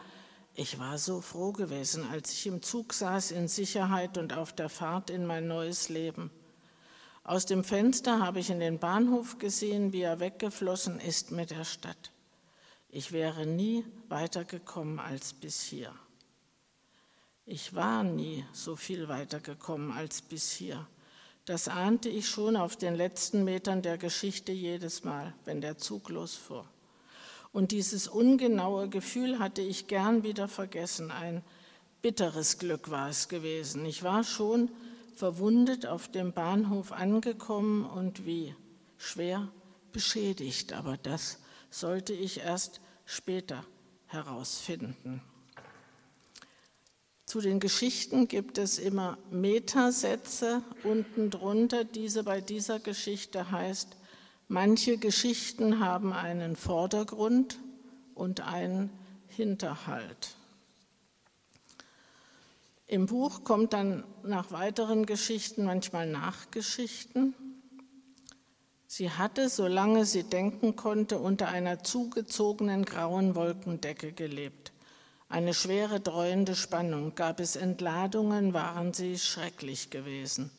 ich 0.55 0.79
war 0.79 0.99
so 0.99 1.23
froh 1.23 1.53
gewesen, 1.53 2.07
als 2.11 2.35
ich 2.35 2.47
im 2.47 2.61
Zug 2.61 2.93
saß, 2.93 3.31
in 3.31 3.49
Sicherheit 3.49 4.19
und 4.19 4.35
auf 4.35 4.53
der 4.53 4.69
Fahrt 4.69 5.09
in 5.09 5.25
mein 5.25 5.47
neues 5.47 5.89
Leben. 5.89 6.31
Aus 7.29 7.45
dem 7.45 7.63
Fenster 7.63 8.21
habe 8.21 8.41
ich 8.41 8.49
in 8.49 8.59
den 8.59 8.79
Bahnhof 8.79 9.39
gesehen, 9.39 9.93
wie 9.93 10.01
er 10.01 10.19
weggeflossen 10.19 10.99
ist 10.99 11.31
mit 11.31 11.51
der 11.51 11.65
Stadt. 11.65 12.11
Ich 12.89 13.13
wäre 13.13 13.45
nie 13.45 13.85
weitergekommen 14.09 14.99
als 14.99 15.35
bis 15.35 15.61
hier. 15.61 15.93
Ich 17.45 17.75
war 17.75 18.03
nie 18.03 18.47
so 18.53 18.77
viel 18.77 19.09
weitergekommen 19.09 19.93
als 19.93 20.23
bis 20.23 20.51
hier. 20.53 20.87
Das 21.45 21.69
ahnte 21.69 22.09
ich 22.09 22.27
schon 22.27 22.57
auf 22.57 22.77
den 22.77 22.95
letzten 22.95 23.45
Metern 23.45 23.83
der 23.83 23.99
Geschichte 23.99 24.53
jedes 24.53 25.05
Mal, 25.05 25.35
wenn 25.45 25.61
der 25.61 25.77
Zug 25.77 26.09
losfuhr. 26.09 26.65
Und 27.53 27.73
dieses 27.73 28.09
ungenaue 28.09 28.89
Gefühl 28.89 29.39
hatte 29.39 29.61
ich 29.61 29.87
gern 29.87 30.23
wieder 30.23 30.49
vergessen. 30.49 31.11
Ein 31.11 31.43
bitteres 32.01 32.59
Glück 32.59 32.91
war 32.91 33.11
es 33.11 33.29
gewesen. 33.29 33.85
Ich 33.85 34.03
war 34.03 34.25
schon 34.25 34.71
verwundet 35.19 35.87
auf 35.87 36.09
dem 36.09 36.33
Bahnhof 36.33 36.93
angekommen 36.93 37.85
und 37.85 38.25
wie 38.25 38.55
schwer 38.97 39.49
beschädigt, 39.93 40.73
aber 40.73 40.97
das 40.97 41.41
sollte 41.71 42.13
ich 42.13 42.39
erst 42.39 42.81
später 43.05 43.65
herausfinden. 44.07 45.23
Zu 47.27 47.41
den 47.41 47.61
Geschichten 47.61 48.29
gibt 48.29 48.57
es 48.57 48.79
immer 48.79 49.19
Metasätze 49.31 50.63
unten 50.83 51.31
drunter. 51.31 51.85
Diese 51.85 52.25
bei 52.25 52.41
dieser 52.41 52.79
Geschichte 52.79 53.51
heißt, 53.51 53.99
Manche 54.51 54.97
Geschichten 54.97 55.79
haben 55.79 56.15
einen 56.15 56.57
Vordergrund 56.57 57.59
und 58.15 58.41
einen 58.41 58.89
Hinterhalt. 59.27 60.38
Im 62.91 63.05
Buch 63.05 63.45
kommt 63.45 63.75
dann 63.75 64.03
nach 64.23 64.51
weiteren 64.51 65.05
Geschichten 65.05 65.67
manchmal 65.67 66.07
Nachgeschichten. 66.07 67.35
Sie 68.87 69.11
hatte, 69.11 69.51
solange 69.51 70.07
sie 70.07 70.23
denken 70.23 70.75
konnte, 70.75 71.19
unter 71.19 71.49
einer 71.49 71.85
zugezogenen 71.85 72.87
grauen 72.87 73.35
Wolkendecke 73.35 74.13
gelebt. 74.13 74.73
Eine 75.29 75.53
schwere, 75.53 76.01
dreuende 76.01 76.55
Spannung. 76.55 77.15
Gab 77.15 77.41
es 77.41 77.57
Entladungen, 77.57 78.55
waren 78.55 78.95
sie 78.95 79.19
schrecklich 79.19 79.91
gewesen. 79.91 80.51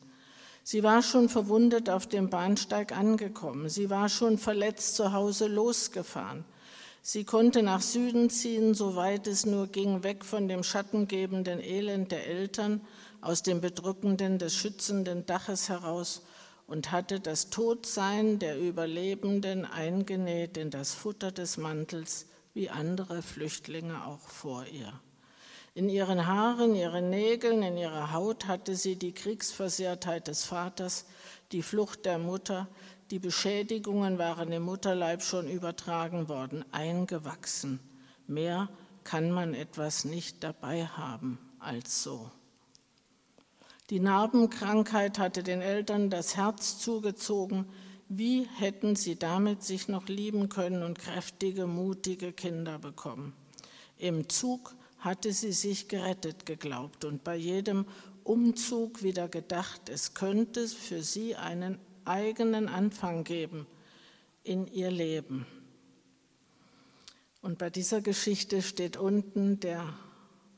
Sie 0.62 0.84
war 0.84 1.02
schon 1.02 1.28
verwundet 1.28 1.90
auf 1.90 2.06
dem 2.06 2.30
Bahnsteig 2.30 2.96
angekommen. 2.96 3.68
Sie 3.68 3.90
war 3.90 4.08
schon 4.08 4.38
verletzt 4.38 4.94
zu 4.94 5.12
Hause 5.12 5.48
losgefahren. 5.48 6.44
Sie 7.02 7.24
konnte 7.24 7.62
nach 7.62 7.80
Süden 7.80 8.28
ziehen, 8.28 8.74
soweit 8.74 9.26
es 9.26 9.46
nur 9.46 9.68
ging, 9.68 10.02
weg 10.02 10.24
von 10.24 10.48
dem 10.48 10.62
schattengebenden 10.62 11.60
Elend 11.60 12.12
der 12.12 12.26
Eltern, 12.26 12.82
aus 13.22 13.42
dem 13.42 13.60
bedrückenden 13.60 14.38
des 14.38 14.54
schützenden 14.54 15.26
Daches 15.26 15.68
heraus 15.68 16.22
und 16.66 16.92
hatte 16.92 17.20
das 17.20 17.50
Todsein 17.50 18.38
der 18.38 18.58
Überlebenden 18.58 19.64
eingenäht 19.64 20.56
in 20.56 20.70
das 20.70 20.94
Futter 20.94 21.32
des 21.32 21.56
Mantels, 21.56 22.26
wie 22.54 22.70
andere 22.70 23.22
Flüchtlinge 23.22 24.06
auch 24.06 24.28
vor 24.28 24.66
ihr. 24.66 24.92
In 25.74 25.88
ihren 25.88 26.26
Haaren, 26.26 26.74
ihren 26.74 27.10
Nägeln, 27.10 27.62
in 27.62 27.76
ihrer 27.76 28.12
Haut 28.12 28.46
hatte 28.46 28.74
sie 28.74 28.96
die 28.96 29.12
Kriegsversehrtheit 29.12 30.28
des 30.28 30.44
Vaters, 30.44 31.06
die 31.52 31.62
Flucht 31.62 32.06
der 32.06 32.18
Mutter, 32.18 32.68
die 33.10 33.18
Beschädigungen 33.18 34.18
waren 34.18 34.52
im 34.52 34.62
Mutterleib 34.62 35.22
schon 35.22 35.48
übertragen 35.48 36.28
worden, 36.28 36.64
eingewachsen. 36.70 37.80
Mehr 38.28 38.68
kann 39.02 39.32
man 39.32 39.54
etwas 39.54 40.04
nicht 40.04 40.44
dabei 40.44 40.86
haben 40.86 41.38
als 41.58 42.02
so. 42.02 42.30
Die 43.90 43.98
Narbenkrankheit 43.98 45.18
hatte 45.18 45.42
den 45.42 45.60
Eltern 45.60 46.10
das 46.10 46.36
Herz 46.36 46.78
zugezogen. 46.78 47.66
Wie 48.08 48.46
hätten 48.58 48.94
sie 48.94 49.16
damit 49.16 49.64
sich 49.64 49.88
noch 49.88 50.06
lieben 50.06 50.48
können 50.48 50.84
und 50.84 50.98
kräftige, 50.98 51.66
mutige 51.66 52.32
Kinder 52.32 52.78
bekommen? 52.78 53.32
Im 53.98 54.28
Zug 54.28 54.76
hatte 55.00 55.32
sie 55.32 55.52
sich 55.52 55.88
gerettet 55.88 56.46
geglaubt 56.46 57.04
und 57.04 57.24
bei 57.24 57.34
jedem 57.34 57.86
Umzug 58.22 59.02
wieder 59.02 59.28
gedacht, 59.28 59.88
es 59.88 60.14
könnte 60.14 60.68
für 60.68 61.02
sie 61.02 61.34
einen 61.34 61.78
eigenen 62.10 62.68
Anfang 62.68 63.24
geben 63.24 63.66
in 64.42 64.66
ihr 64.66 64.90
Leben. 64.90 65.46
Und 67.40 67.56
bei 67.56 67.70
dieser 67.70 68.00
Geschichte 68.00 68.60
steht 68.60 68.96
unten 68.96 69.60
der 69.60 69.94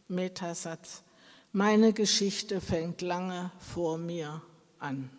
Metasatz, 0.09 1.03
meine 1.53 1.93
Geschichte 1.93 2.63
fängt 2.63 3.03
lange 3.03 3.53
vor 3.59 3.99
mir 3.99 4.41
an. 4.79 5.11